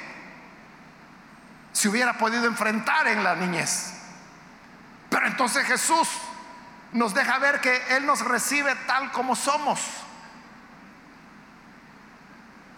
se 1.72 1.88
hubiera 1.88 2.16
podido 2.16 2.46
enfrentar 2.46 3.08
en 3.08 3.22
la 3.22 3.34
niñez. 3.34 3.94
Pero 5.10 5.26
entonces 5.26 5.66
Jesús 5.66 6.08
nos 6.92 7.14
deja 7.14 7.38
ver 7.38 7.60
que 7.60 7.96
Él 7.96 8.06
nos 8.06 8.20
recibe 8.20 8.74
tal 8.86 9.12
como 9.12 9.36
somos. 9.36 9.80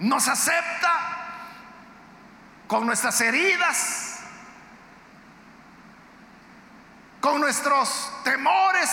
Nos 0.01 0.27
acepta 0.29 1.21
con 2.67 2.87
nuestras 2.87 3.21
heridas, 3.21 4.10
con 7.21 7.41
nuestros 7.41 8.11
temores 8.25 8.91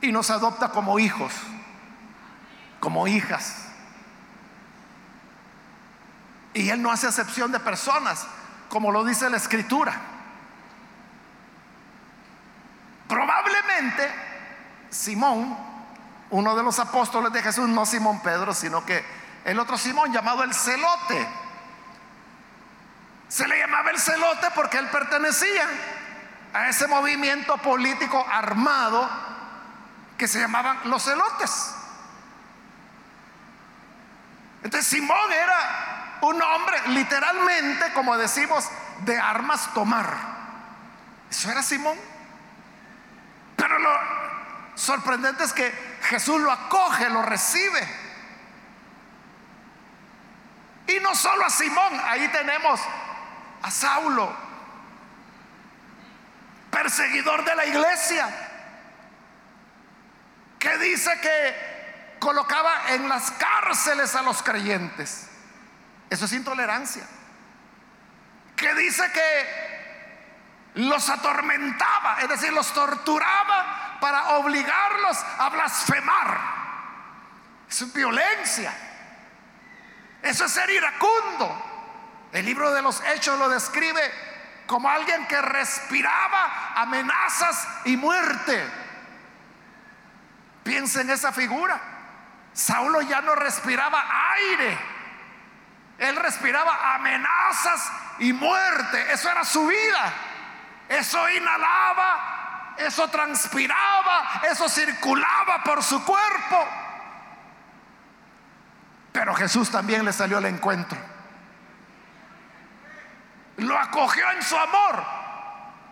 y 0.00 0.10
nos 0.10 0.30
adopta 0.30 0.70
como 0.70 0.98
hijos, 0.98 1.32
como 2.80 3.06
hijas. 3.06 3.68
Y 6.54 6.68
Él 6.70 6.82
no 6.82 6.90
hace 6.90 7.06
excepción 7.06 7.52
de 7.52 7.60
personas, 7.60 8.26
como 8.68 8.90
lo 8.90 9.04
dice 9.04 9.30
la 9.30 9.36
Escritura. 9.36 9.94
Probablemente 13.08 14.10
Simón, 14.90 15.56
uno 16.30 16.56
de 16.56 16.62
los 16.62 16.78
apóstoles 16.78 17.32
de 17.32 17.42
Jesús, 17.42 17.68
no 17.68 17.86
Simón 17.86 18.20
Pedro, 18.22 18.54
sino 18.54 18.84
que 18.84 19.04
el 19.44 19.58
otro 19.58 19.76
Simón 19.78 20.12
llamado 20.12 20.42
el 20.42 20.54
celote. 20.54 21.28
Se 23.32 23.48
le 23.48 23.58
llamaba 23.58 23.88
el 23.88 23.98
celote 23.98 24.48
porque 24.54 24.76
él 24.76 24.90
pertenecía 24.90 25.66
a 26.52 26.68
ese 26.68 26.86
movimiento 26.86 27.56
político 27.56 28.22
armado 28.30 29.08
que 30.18 30.28
se 30.28 30.38
llamaban 30.38 30.80
los 30.84 31.02
celotes. 31.02 31.74
Entonces 34.62 34.86
Simón 34.86 35.32
era 35.32 36.18
un 36.20 36.42
hombre 36.42 36.76
literalmente, 36.88 37.94
como 37.94 38.18
decimos, 38.18 38.68
de 38.98 39.18
armas 39.18 39.72
tomar. 39.72 40.14
Eso 41.30 41.50
era 41.50 41.62
Simón. 41.62 41.96
Pero 43.56 43.78
lo 43.78 43.98
sorprendente 44.74 45.44
es 45.44 45.54
que 45.54 45.72
Jesús 46.02 46.38
lo 46.38 46.52
acoge, 46.52 47.08
lo 47.08 47.22
recibe. 47.22 47.88
Y 50.86 51.00
no 51.00 51.14
solo 51.14 51.46
a 51.46 51.48
Simón, 51.48 51.98
ahí 52.04 52.28
tenemos 52.28 52.78
a 53.62 53.70
Saulo, 53.70 54.34
perseguidor 56.70 57.44
de 57.44 57.54
la 57.54 57.66
iglesia, 57.66 58.28
que 60.58 60.78
dice 60.78 61.10
que 61.20 62.16
colocaba 62.18 62.90
en 62.90 63.08
las 63.08 63.30
cárceles 63.32 64.14
a 64.14 64.22
los 64.22 64.42
creyentes. 64.42 65.28
Eso 66.08 66.24
es 66.24 66.32
intolerancia. 66.32 67.04
Que 68.56 68.74
dice 68.74 69.02
que 69.12 69.62
los 70.74 71.08
atormentaba, 71.08 72.20
es 72.20 72.28
decir, 72.28 72.52
los 72.52 72.72
torturaba 72.72 73.98
para 74.00 74.36
obligarlos 74.36 75.18
a 75.38 75.48
blasfemar. 75.48 76.40
Es 77.68 77.92
violencia. 77.92 78.72
Eso 80.22 80.44
es 80.44 80.52
ser 80.52 80.70
iracundo. 80.70 81.71
El 82.32 82.46
libro 82.46 82.72
de 82.72 82.82
los 82.82 83.02
Hechos 83.04 83.38
lo 83.38 83.48
describe 83.48 84.00
como 84.66 84.88
alguien 84.88 85.26
que 85.26 85.40
respiraba 85.40 86.72
amenazas 86.76 87.68
y 87.84 87.96
muerte. 87.96 88.66
Piensa 90.62 91.02
en 91.02 91.10
esa 91.10 91.32
figura. 91.32 91.80
Saulo 92.52 93.02
ya 93.02 93.20
no 93.20 93.34
respiraba 93.34 94.04
aire 94.32 94.92
él 96.02 96.16
respiraba 96.16 96.94
amenazas 96.96 97.92
y 98.18 98.32
muerte. 98.32 99.12
Eso 99.12 99.30
era 99.30 99.44
su 99.44 99.66
vida. 99.66 100.12
Eso 100.88 101.30
inhalaba, 101.30 102.74
eso 102.76 103.08
transpiraba, 103.08 104.42
eso 104.50 104.68
circulaba 104.68 105.62
por 105.62 105.82
su 105.82 106.04
cuerpo. 106.04 106.68
Pero 109.12 109.32
Jesús 109.34 109.70
también 109.70 110.04
le 110.04 110.12
salió 110.12 110.38
al 110.38 110.46
encuentro. 110.46 110.98
Lo 113.62 113.78
acogió 113.78 114.30
en 114.32 114.42
su 114.42 114.56
amor. 114.56 115.04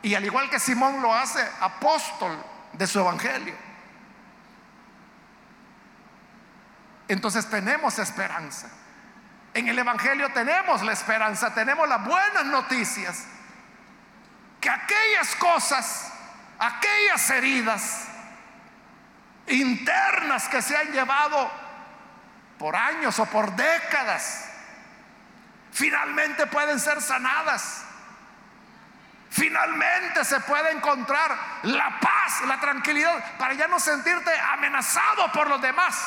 Y 0.02 0.14
al 0.14 0.24
igual 0.24 0.48
que 0.48 0.58
Simón 0.58 1.02
lo 1.02 1.14
hace, 1.14 1.46
apóstol 1.60 2.36
de 2.72 2.86
su 2.86 3.00
evangelio. 3.00 3.54
Entonces 7.08 7.48
tenemos 7.50 7.98
esperanza. 7.98 8.68
En 9.52 9.68
el 9.68 9.76
Evangelio 9.78 10.32
tenemos 10.32 10.82
la 10.82 10.92
esperanza, 10.92 11.52
tenemos 11.52 11.88
las 11.88 12.04
buenas 12.04 12.44
noticias. 12.46 13.24
Que 14.60 14.70
aquellas 14.70 15.34
cosas, 15.36 16.12
aquellas 16.58 17.28
heridas 17.30 18.06
internas 19.48 20.46
que 20.48 20.62
se 20.62 20.76
han 20.76 20.92
llevado 20.92 21.50
por 22.58 22.76
años 22.76 23.18
o 23.18 23.26
por 23.26 23.56
décadas, 23.56 24.49
finalmente 25.72 26.46
pueden 26.46 26.78
ser 26.80 27.00
sanadas. 27.00 27.84
Finalmente 29.30 30.24
se 30.24 30.40
puede 30.40 30.72
encontrar 30.72 31.36
la 31.62 32.00
paz, 32.00 32.42
la 32.46 32.58
tranquilidad, 32.58 33.38
para 33.38 33.54
ya 33.54 33.68
no 33.68 33.78
sentirte 33.78 34.30
amenazado 34.52 35.30
por 35.32 35.48
los 35.48 35.62
demás. 35.62 36.04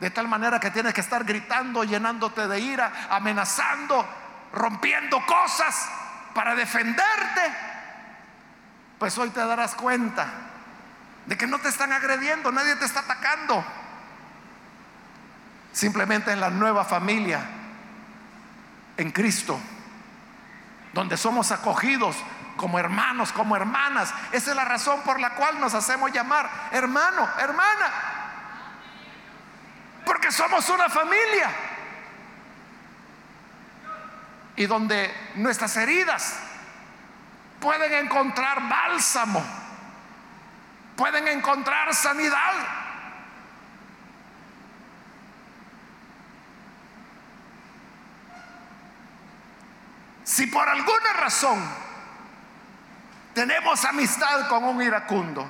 De 0.00 0.10
tal 0.10 0.26
manera 0.26 0.58
que 0.58 0.70
tienes 0.70 0.94
que 0.94 1.02
estar 1.02 1.24
gritando, 1.24 1.84
llenándote 1.84 2.48
de 2.48 2.58
ira, 2.58 3.08
amenazando, 3.10 4.08
rompiendo 4.54 5.24
cosas 5.26 5.90
para 6.34 6.54
defenderte. 6.54 7.42
Pues 8.98 9.18
hoy 9.18 9.28
te 9.30 9.44
darás 9.44 9.74
cuenta 9.74 10.26
de 11.26 11.36
que 11.36 11.46
no 11.46 11.58
te 11.58 11.68
están 11.68 11.92
agrediendo, 11.92 12.50
nadie 12.50 12.74
te 12.76 12.86
está 12.86 13.00
atacando. 13.00 13.62
Simplemente 15.72 16.32
en 16.32 16.40
la 16.40 16.48
nueva 16.48 16.86
familia, 16.86 17.59
en 19.00 19.10
Cristo, 19.10 19.58
donde 20.92 21.16
somos 21.16 21.50
acogidos 21.52 22.16
como 22.56 22.78
hermanos, 22.78 23.32
como 23.32 23.56
hermanas. 23.56 24.12
Esa 24.30 24.50
es 24.50 24.56
la 24.56 24.66
razón 24.66 25.00
por 25.00 25.18
la 25.18 25.30
cual 25.30 25.58
nos 25.58 25.72
hacemos 25.72 26.12
llamar 26.12 26.68
hermano, 26.70 27.26
hermana. 27.38 27.92
Porque 30.04 30.30
somos 30.30 30.68
una 30.68 30.90
familia. 30.90 31.50
Y 34.56 34.66
donde 34.66 35.30
nuestras 35.36 35.74
heridas 35.78 36.36
pueden 37.58 38.04
encontrar 38.04 38.68
bálsamo, 38.68 39.42
pueden 40.94 41.26
encontrar 41.28 41.94
sanidad. 41.94 42.52
Si 50.30 50.46
por 50.46 50.68
alguna 50.68 51.12
razón 51.14 51.60
tenemos 53.34 53.84
amistad 53.84 54.46
con 54.46 54.62
un 54.62 54.80
iracundo, 54.80 55.44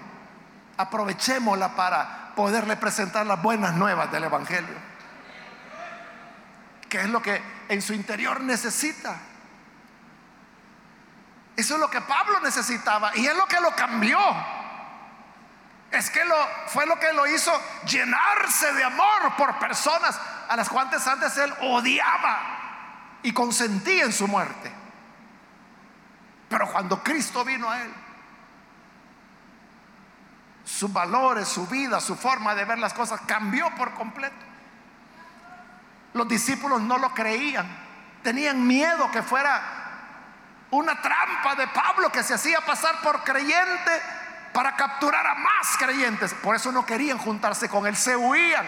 aprovechémosla 0.79 1.77
para 1.77 2.33
poderle 2.35 2.79
presentar 2.79 3.27
las 3.27 3.43
buenas 3.43 3.75
nuevas 3.75 4.11
del 4.11 4.25
Evangelio. 4.25 4.75
Que 6.89 7.03
es 7.03 7.11
lo 7.11 7.21
que 7.21 7.43
en 7.69 7.83
su 7.83 7.93
interior 7.93 8.41
necesita. 8.41 9.19
Eso 11.57 11.75
es 11.75 11.81
lo 11.81 11.91
que 11.91 12.01
Pablo 12.01 12.41
necesitaba 12.41 13.15
y 13.15 13.27
es 13.27 13.37
lo 13.37 13.45
que 13.45 13.61
lo 13.61 13.77
cambió. 13.77 14.19
Es 15.91 16.09
que 16.09 16.25
lo, 16.25 16.37
fue 16.69 16.87
lo 16.87 16.99
que 16.99 17.13
lo 17.13 17.27
hizo 17.27 17.53
llenarse 17.85 18.73
de 18.73 18.85
amor 18.85 19.37
por 19.37 19.59
personas 19.59 20.19
a 20.49 20.57
las 20.57 20.71
cuantas 20.71 21.07
antes 21.07 21.37
él 21.37 21.53
odiaba 21.61 22.60
y 23.23 23.33
consentía 23.33 24.05
en 24.05 24.13
su 24.13 24.27
muerte. 24.27 24.73
Pero 26.49 26.71
cuando 26.71 27.03
Cristo 27.03 27.45
vino 27.45 27.71
a 27.71 27.83
él, 27.83 27.93
sus 30.65 30.93
valores, 30.93 31.49
su 31.49 31.67
vida, 31.67 32.01
su 32.01 32.17
forma 32.17 32.55
de 32.55 32.65
ver 32.65 32.79
las 32.79 32.95
cosas 32.95 33.21
cambió 33.27 33.71
por 33.77 33.95
completo. 33.95 34.35
Los 36.13 36.29
discípulos 36.29 36.81
no 36.81 36.99
lo 36.99 37.13
creían, 37.15 37.67
tenían 38.23 38.67
miedo 38.67 39.11
que 39.11 39.23
fuera 39.23 39.63
una 40.71 41.01
trampa 41.01 41.55
de 41.55 41.67
Pablo 41.69 42.11
que 42.11 42.23
se 42.23 42.35
hacía 42.35 42.61
pasar 42.61 43.01
por 43.03 43.23
creyente 43.25 43.91
para 44.53 44.75
capturar 44.75 45.27
a 45.27 45.35
más 45.35 45.77
creyentes. 45.79 46.35
Por 46.35 46.57
eso 46.57 46.73
no 46.73 46.87
querían 46.87 47.19
juntarse 47.19 47.69
con 47.69 47.87
él, 47.87 47.97
se 47.97 48.17
huían, 48.17 48.67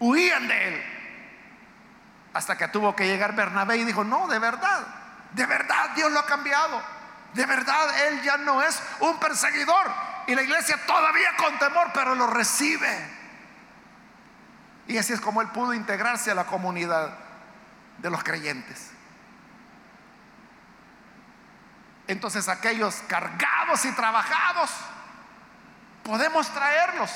huían 0.00 0.48
de 0.48 0.68
él. 0.68 0.95
Hasta 2.36 2.58
que 2.58 2.68
tuvo 2.68 2.94
que 2.94 3.06
llegar 3.06 3.34
Bernabé 3.34 3.78
y 3.78 3.84
dijo, 3.84 4.04
no, 4.04 4.26
de 4.28 4.38
verdad, 4.38 4.86
de 5.32 5.46
verdad 5.46 5.88
Dios 5.96 6.12
lo 6.12 6.20
ha 6.20 6.26
cambiado. 6.26 6.82
De 7.32 7.46
verdad 7.46 8.08
Él 8.08 8.20
ya 8.20 8.36
no 8.36 8.62
es 8.62 8.78
un 9.00 9.18
perseguidor, 9.18 9.90
y 10.26 10.34
la 10.34 10.42
iglesia 10.42 10.78
todavía 10.86 11.34
con 11.38 11.58
temor, 11.58 11.92
pero 11.94 12.14
lo 12.14 12.26
recibe. 12.26 13.08
Y 14.86 14.98
así 14.98 15.14
es 15.14 15.20
como 15.20 15.40
él 15.40 15.48
pudo 15.48 15.72
integrarse 15.72 16.30
a 16.30 16.34
la 16.34 16.44
comunidad 16.44 17.16
de 17.96 18.10
los 18.10 18.22
creyentes. 18.22 18.90
Entonces 22.06 22.50
aquellos 22.50 22.96
cargados 23.08 23.82
y 23.86 23.92
trabajados, 23.92 24.70
podemos 26.04 26.50
traerlos. 26.50 27.10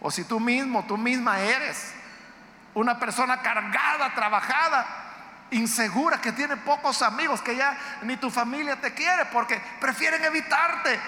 O 0.00 0.10
si 0.10 0.24
tú 0.24 0.40
mismo, 0.40 0.86
tú 0.86 0.96
misma 0.96 1.40
eres 1.40 1.92
una 2.74 2.98
persona 2.98 3.40
cargada, 3.40 4.14
trabajada, 4.14 4.86
insegura, 5.50 6.20
que 6.20 6.32
tiene 6.32 6.56
pocos 6.56 7.02
amigos, 7.02 7.40
que 7.40 7.56
ya 7.56 7.76
ni 8.02 8.16
tu 8.16 8.30
familia 8.30 8.76
te 8.76 8.92
quiere 8.92 9.26
porque 9.26 9.60
prefieren 9.80 10.24
evitarte, 10.24 10.98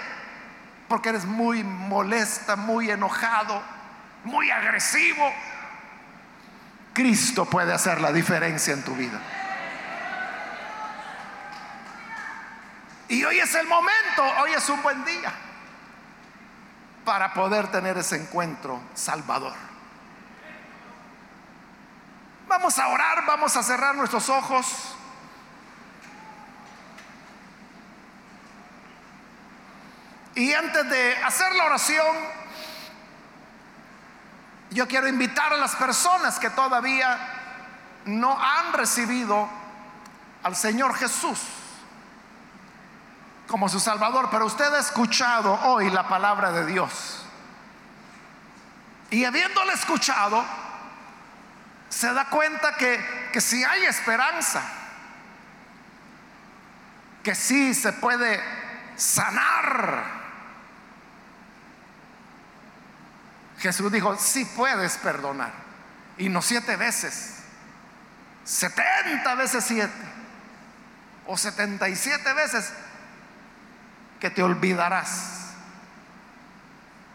porque 0.87 1.09
eres 1.09 1.25
muy 1.25 1.63
molesta, 1.63 2.55
muy 2.55 2.89
enojado, 2.89 3.61
muy 4.23 4.49
agresivo, 4.49 5.31
Cristo 6.93 7.45
puede 7.45 7.73
hacer 7.73 8.01
la 8.01 8.11
diferencia 8.11 8.73
en 8.73 8.83
tu 8.83 8.95
vida. 8.95 9.19
Y 13.09 13.23
hoy 13.23 13.39
es 13.39 13.53
el 13.55 13.67
momento, 13.67 14.23
hoy 14.41 14.51
es 14.53 14.67
un 14.67 14.81
buen 14.81 15.05
día 15.05 15.31
para 17.05 17.33
poder 17.33 17.67
tener 17.67 17.97
ese 17.97 18.15
encuentro 18.15 18.81
salvador. 18.95 19.53
Vamos 22.47 22.79
a 22.79 22.87
orar, 22.87 23.25
vamos 23.25 23.55
a 23.57 23.63
cerrar 23.63 23.95
nuestros 23.95 24.29
ojos. 24.29 24.95
Y 30.35 30.53
antes 30.53 30.89
de 30.89 31.17
hacer 31.23 31.53
la 31.55 31.65
oración, 31.65 32.15
yo 34.69 34.87
quiero 34.87 35.07
invitar 35.07 35.51
a 35.51 35.57
las 35.57 35.75
personas 35.75 36.39
que 36.39 36.49
todavía 36.49 37.17
no 38.05 38.39
han 38.39 38.73
recibido 38.73 39.49
al 40.43 40.55
Señor 40.55 40.95
Jesús 40.95 41.39
como 43.47 43.69
su 43.69 43.79
Salvador, 43.79 44.29
pero 44.29 44.45
usted 44.45 44.73
ha 44.73 44.79
escuchado 44.79 45.53
hoy 45.63 45.89
la 45.89 46.07
palabra 46.07 46.51
de 46.51 46.65
Dios. 46.65 47.23
Y 49.09 49.23
habiéndole 49.23 49.73
escuchado, 49.73 50.43
se 51.89 52.13
da 52.13 52.25
cuenta 52.29 52.75
que, 52.75 53.29
que 53.31 53.41
si 53.41 53.63
hay 53.63 53.85
esperanza, 53.85 54.61
que 57.23 57.35
sí 57.35 57.73
se 57.73 57.93
puede 57.93 58.41
sanar 58.95 60.17
Jesús 63.59 63.91
dijo, 63.91 64.15
si 64.17 64.45
puedes 64.45 64.97
perdonar. 64.97 65.51
Y 66.17 66.29
no 66.29 66.41
siete 66.41 66.75
veces, 66.75 67.37
setenta 68.43 69.35
veces 69.35 69.63
siete, 69.63 69.93
o 71.25 71.37
setenta 71.37 71.89
y 71.89 71.95
siete 71.95 72.33
veces 72.33 72.71
que 74.19 74.29
te 74.29 74.41
olvidarás 74.41 75.51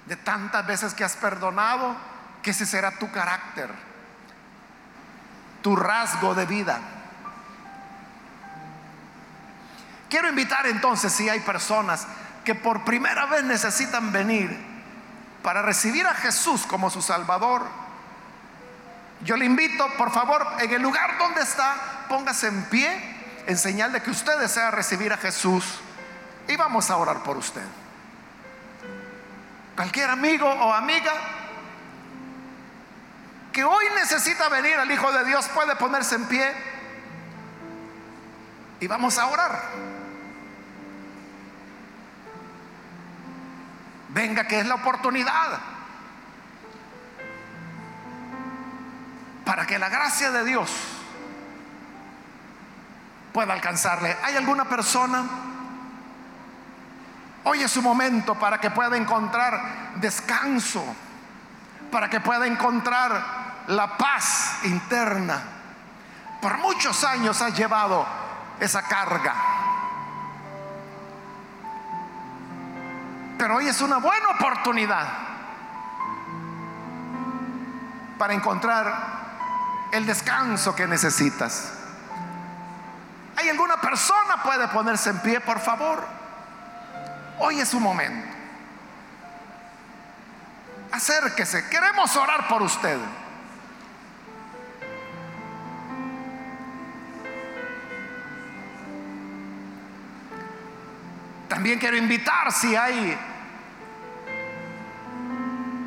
de 0.07 0.17
tantas 0.17 0.67
veces 0.67 0.95
que 0.95 1.05
has 1.05 1.17
perdonado, 1.17 1.97
que 2.43 2.51
ese 2.51 2.67
será 2.67 2.93
tu 2.99 3.11
carácter, 3.11 3.71
tu 5.63 5.77
rasgo 5.77 6.35
de 6.35 6.47
vida. 6.47 6.81
Quiero 10.11 10.29
invitar 10.29 10.67
entonces 10.67 11.13
si 11.13 11.29
hay 11.29 11.41
personas 11.41 12.07
que 12.45 12.55
por 12.55 12.85
primera 12.85 13.27
vez 13.27 13.45
necesitan 13.45 14.13
venir 14.13 14.55
para 15.43 15.63
recibir 15.63 16.07
a 16.07 16.15
Jesús 16.15 16.67
como 16.67 16.91
su 16.91 17.01
Salvador, 17.01 17.63
yo 19.25 19.37
le 19.37 19.45
invito, 19.45 19.87
por 19.97 20.11
favor, 20.11 20.47
en 20.61 20.73
el 20.73 20.83
lugar 20.83 21.17
donde 21.19 21.43
está, 21.43 22.05
póngase 22.09 22.49
en 22.49 22.65
pie 22.65 23.13
en 23.47 23.57
señal 23.57 23.93
de 23.93 24.03
que 24.03 24.11
usted 24.11 24.39
desea 24.39 24.71
recibir 24.71 25.13
a 25.13 25.17
Jesús 25.17 25.65
y 26.49 26.57
vamos 26.57 26.91
a 26.91 26.97
orar 26.97 27.23
por 27.23 27.37
usted. 27.37 27.63
Cualquier 29.77 30.11
amigo 30.11 30.47
o 30.47 30.75
amiga 30.75 31.13
necesita 34.03 34.49
venir 34.49 34.75
al 34.75 34.91
Hijo 34.91 35.13
de 35.13 35.25
Dios 35.25 35.49
puede 35.49 35.77
ponerse 35.77 36.17
en 36.17 36.27
pie 36.27 36.53
y 38.81 38.87
vamos 38.89 39.17
a 39.17 39.27
orar. 39.27 39.63
Venga 44.09 44.47
que 44.47 44.59
es 44.59 44.67
la 44.67 44.75
oportunidad 44.75 45.61
para 49.45 49.67
que 49.67 49.79
la 49.79 49.89
gracia 49.89 50.33
de 50.33 50.45
Dios 50.45 50.71
pueda 53.33 53.53
alcanzarle. 53.53 54.17
¿Hay 54.25 54.37
alguna 54.37 54.65
persona? 54.65 55.25
Hoy 57.45 57.63
es 57.63 57.71
su 57.71 57.83
momento 57.83 58.35
para 58.35 58.59
que 58.59 58.71
pueda 58.71 58.97
encontrar 58.97 59.95
descanso, 59.97 60.85
para 61.91 62.11
que 62.11 62.21
pueda 62.21 62.47
encontrar 62.47 63.42
la 63.69 63.97
paz 63.97 64.61
interna. 64.65 65.43
Por 66.41 66.59
muchos 66.59 67.05
años 67.05 67.41
ha 67.43 67.51
llevado 67.51 68.07
esa 68.59 68.83
carga. 68.83 69.35
Pero 73.39 73.57
hoy 73.57 73.67
es 73.69 73.81
una 73.81 73.99
buena 73.99 74.29
oportunidad 74.29 75.07
para 78.19 78.35
encontrar 78.35 79.91
el 79.93 80.07
descanso 80.07 80.75
que 80.75 80.87
necesitas. 80.87 81.73
¿Hay 83.37 83.49
alguna 83.49 83.81
persona 83.81 84.43
puede 84.43 84.69
ponerse 84.69 85.11
en 85.11 85.19
pie, 85.21 85.41
por 85.41 85.59
favor? 85.59 86.07
Hoy 87.41 87.61
es 87.61 87.69
su 87.69 87.81
momento. 87.81 88.37
Acérquese, 90.93 91.69
queremos 91.69 92.15
orar 92.17 92.47
por 92.47 92.63
usted. 92.63 92.99
También 101.63 101.79
quiero 101.79 101.97
invitar 101.97 102.51
si 102.51 102.75
hay 102.75 103.17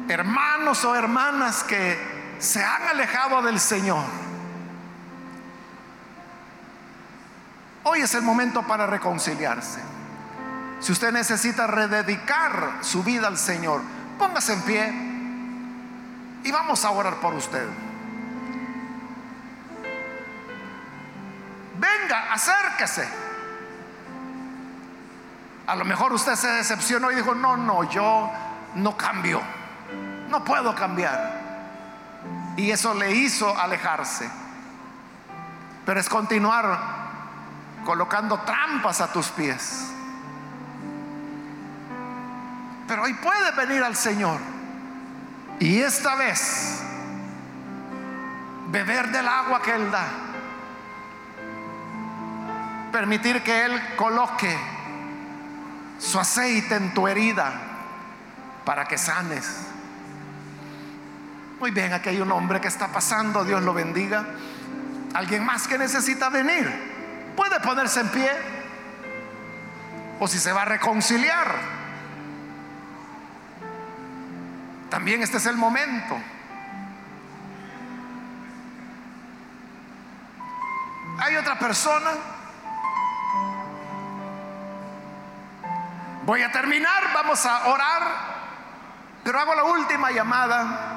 hermanos 0.07 0.85
o 0.85 0.95
hermanas 0.95 1.65
que 1.65 2.37
se 2.39 2.63
han 2.63 2.83
alejado 2.83 3.41
del 3.41 3.59
Señor. 3.59 4.05
Hoy 7.83 7.99
es 7.99 8.13
el 8.15 8.21
momento 8.21 8.63
para 8.63 8.87
reconciliarse. 8.87 9.81
Si 10.79 10.93
usted 10.93 11.11
necesita 11.11 11.67
rededicar 11.67 12.77
su 12.79 13.03
vida 13.03 13.27
al 13.27 13.37
Señor, 13.37 13.81
póngase 14.17 14.53
en 14.53 14.61
pie 14.61 14.93
y 16.45 16.51
vamos 16.53 16.85
a 16.85 16.91
orar 16.91 17.15
por 17.15 17.33
usted. 17.33 17.67
Venga, 21.77 22.31
acérquese. 22.31 23.24
A 25.67 25.75
lo 25.75 25.83
mejor 25.83 26.13
usted 26.13 26.35
se 26.35 26.47
decepcionó 26.47 27.11
y 27.11 27.15
dijo, 27.15 27.33
no, 27.33 27.57
no, 27.57 27.83
yo 27.89 28.31
no 28.75 28.95
cambio. 28.95 29.41
No 30.29 30.43
puedo 30.43 30.75
cambiar. 30.75 31.41
Y 32.55 32.71
eso 32.71 32.93
le 32.93 33.11
hizo 33.11 33.57
alejarse. 33.57 34.29
Pero 35.85 35.99
es 35.99 36.07
continuar 36.07 36.77
colocando 37.83 38.39
trampas 38.39 39.01
a 39.01 39.11
tus 39.11 39.27
pies. 39.29 39.91
Pero 42.87 43.03
hoy 43.03 43.13
puedes 43.15 43.55
venir 43.55 43.83
al 43.83 43.95
Señor. 43.95 44.39
Y 45.59 45.79
esta 45.79 46.15
vez 46.15 46.81
beber 48.67 49.09
del 49.11 49.27
agua 49.27 49.61
que 49.61 49.73
Él 49.73 49.89
da. 49.89 50.05
Permitir 52.91 53.41
que 53.41 53.65
Él 53.65 53.95
coloque 53.95 54.74
su 55.99 56.19
aceite 56.19 56.75
en 56.75 56.93
tu 56.93 57.07
herida 57.07 57.53
para 58.65 58.85
que 58.85 58.97
sanes. 58.97 59.45
Muy 61.59 61.71
bien, 61.71 61.93
aquí 61.93 62.09
hay 62.09 62.19
un 62.19 62.31
hombre 62.31 62.59
que 62.59 62.67
está 62.67 62.89
pasando, 62.89 63.43
Dios 63.45 63.61
lo 63.63 63.73
bendiga. 63.73 64.25
Alguien 65.13 65.45
más 65.45 65.67
que 65.67 65.77
necesita 65.77 66.29
venir, 66.29 66.69
puede 67.35 67.59
ponerse 67.61 68.01
en 68.01 68.09
pie. 68.09 68.31
O 70.19 70.27
si 70.27 70.39
se 70.39 70.51
va 70.51 70.63
a 70.63 70.65
reconciliar, 70.65 71.55
también 74.89 75.21
este 75.21 75.37
es 75.37 75.45
el 75.45 75.57
momento. 75.57 76.17
Hay 81.19 81.35
otra 81.37 81.57
persona. 81.57 82.11
Voy 86.25 86.41
a 86.41 86.51
terminar, 86.51 87.13
vamos 87.13 87.45
a 87.45 87.67
orar, 87.67 88.03
pero 89.23 89.39
hago 89.39 89.53
la 89.53 89.63
última 89.63 90.11
llamada 90.11 90.95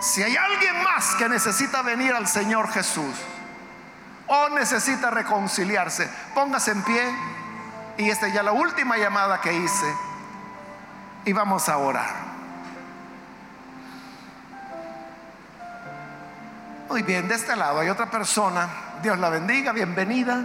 si 0.00 0.22
hay 0.22 0.34
alguien 0.34 0.82
más 0.82 1.14
que 1.16 1.28
necesita 1.28 1.82
venir 1.82 2.14
al 2.14 2.26
Señor 2.26 2.72
Jesús 2.72 3.14
o 4.26 4.48
necesita 4.50 5.10
reconciliarse, 5.10 6.08
póngase 6.34 6.70
en 6.70 6.82
pie. 6.82 7.14
Y 7.98 8.08
esta 8.08 8.28
es 8.28 8.32
ya 8.32 8.42
la 8.42 8.52
última 8.52 8.96
llamada 8.96 9.40
que 9.42 9.52
hice. 9.52 9.94
Y 11.26 11.32
vamos 11.34 11.68
a 11.68 11.76
orar. 11.76 12.14
Muy 16.88 17.02
bien, 17.02 17.28
de 17.28 17.34
este 17.34 17.54
lado 17.56 17.80
hay 17.80 17.90
otra 17.90 18.10
persona. 18.10 18.68
Dios 19.02 19.18
la 19.18 19.28
bendiga, 19.28 19.72
bienvenida. 19.72 20.42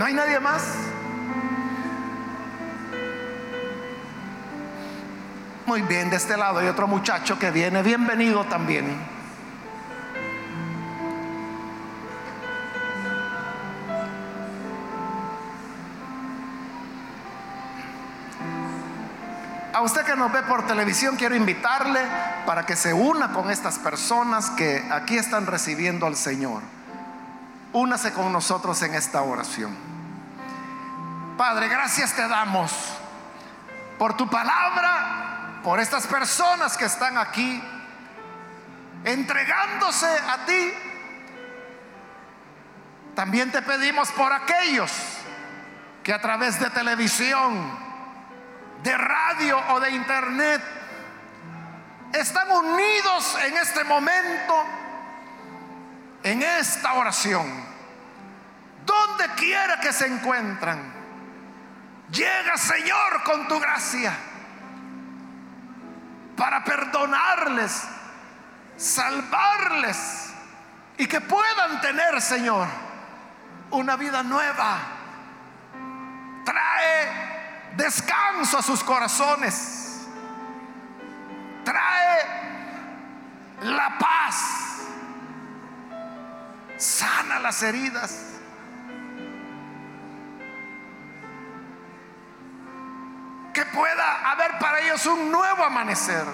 ¿No 0.00 0.06
hay 0.06 0.14
nadie 0.14 0.40
más? 0.40 0.62
Muy 5.66 5.82
bien, 5.82 6.08
de 6.08 6.16
este 6.16 6.38
lado 6.38 6.58
hay 6.58 6.68
otro 6.68 6.88
muchacho 6.88 7.38
que 7.38 7.50
viene. 7.50 7.82
Bienvenido 7.82 8.44
también. 8.44 8.98
A 19.74 19.82
usted 19.82 20.00
que 20.06 20.16
nos 20.16 20.32
ve 20.32 20.42
por 20.44 20.66
televisión, 20.66 21.16
quiero 21.16 21.34
invitarle 21.34 22.00
para 22.46 22.64
que 22.64 22.74
se 22.74 22.94
una 22.94 23.34
con 23.34 23.50
estas 23.50 23.78
personas 23.78 24.48
que 24.48 24.82
aquí 24.90 25.18
están 25.18 25.44
recibiendo 25.44 26.06
al 26.06 26.16
Señor. 26.16 26.62
Únase 27.74 28.14
con 28.14 28.32
nosotros 28.32 28.80
en 28.80 28.94
esta 28.94 29.20
oración. 29.20 29.89
Padre, 31.40 31.68
gracias 31.68 32.12
te 32.12 32.28
damos 32.28 32.70
por 33.98 34.14
tu 34.14 34.28
palabra 34.28 35.62
por 35.64 35.80
estas 35.80 36.06
personas 36.06 36.76
que 36.76 36.84
están 36.84 37.16
aquí 37.16 37.64
entregándose 39.06 40.06
a 40.06 40.44
ti. 40.44 40.74
También 43.14 43.50
te 43.50 43.62
pedimos 43.62 44.10
por 44.10 44.30
aquellos 44.30 44.92
que 46.02 46.12
a 46.12 46.20
través 46.20 46.60
de 46.60 46.68
televisión, 46.68 47.74
de 48.82 48.98
radio 48.98 49.58
o 49.70 49.80
de 49.80 49.92
internet 49.92 50.60
están 52.12 52.50
unidos 52.50 53.38
en 53.46 53.56
este 53.56 53.82
momento, 53.84 54.62
en 56.22 56.42
esta 56.42 56.92
oración. 56.92 57.64
Donde 58.84 59.26
quiera 59.36 59.80
que 59.80 59.94
se 59.94 60.06
encuentran, 60.06 60.89
llega 62.12 62.56
Señor 62.56 63.22
con 63.24 63.48
tu 63.48 63.58
gracia 63.58 64.12
para 66.36 66.64
perdonarles, 66.64 67.84
salvarles 68.76 70.32
y 70.96 71.06
que 71.06 71.20
puedan 71.20 71.80
tener, 71.80 72.20
Señor, 72.20 72.66
una 73.70 73.96
vida 73.96 74.22
nueva. 74.22 74.78
Trae 76.44 77.74
descanso 77.76 78.58
a 78.58 78.62
sus 78.62 78.82
corazones. 78.82 80.06
Trae 81.64 82.26
la 83.62 83.98
paz. 83.98 84.86
Sana 86.76 87.38
las 87.38 87.62
heridas. 87.62 88.39
Que 93.60 93.66
pueda 93.66 94.30
haber 94.30 94.58
para 94.58 94.80
ellos 94.80 95.04
un 95.04 95.30
nuevo 95.30 95.62
amanecer, 95.62 96.24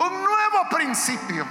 un 0.00 0.24
nuevo 0.24 0.68
principio. 0.68 1.46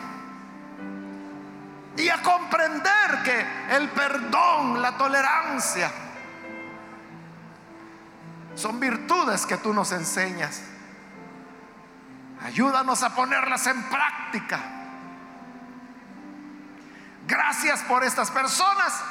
Y 1.95 2.09
a 2.09 2.21
comprender 2.21 3.23
que 3.23 3.45
el 3.77 3.87
perdón, 3.91 4.81
la 4.81 4.97
tolerancia, 4.97 5.89
son 8.55 8.77
virtudes 8.77 9.45
que 9.45 9.55
tú 9.55 9.73
nos 9.73 9.93
enseñas. 9.93 10.63
Ayúdanos 12.43 13.01
a 13.01 13.15
ponerlas 13.15 13.67
en 13.67 13.81
práctica. 13.83 14.59
Gracias 17.25 17.83
por 17.83 18.03
estas 18.03 18.31
personas 18.31 19.01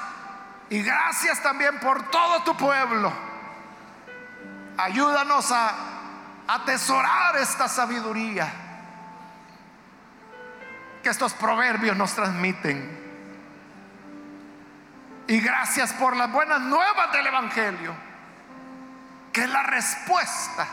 y 0.68 0.82
gracias 0.82 1.42
también 1.42 1.80
por 1.80 2.10
todo 2.10 2.42
tu 2.42 2.54
pueblo. 2.58 3.27
Ayúdanos 4.78 5.50
a 5.50 5.74
atesorar 6.46 7.36
esta 7.36 7.68
sabiduría 7.68 8.48
que 11.02 11.10
estos 11.10 11.34
proverbios 11.34 11.96
nos 11.96 12.14
transmiten. 12.14 12.96
Y 15.26 15.40
gracias 15.40 15.92
por 15.92 16.16
las 16.16 16.30
buenas 16.32 16.60
nuevas 16.60 17.12
del 17.12 17.26
Evangelio, 17.26 17.94
que 19.32 19.42
es 19.42 19.50
la 19.50 19.64
respuesta 19.64 20.66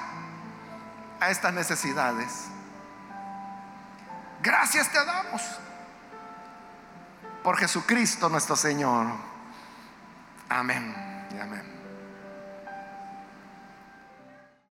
a 1.19 1.29
estas 1.29 1.53
necesidades. 1.53 2.47
Gracias 4.41 4.91
te 4.91 5.03
damos 5.03 5.41
por 7.43 7.57
Jesucristo 7.57 8.29
nuestro 8.29 8.55
Señor. 8.55 9.07
Amén 10.47 11.27
y 11.35 11.39
amén. 11.39 11.74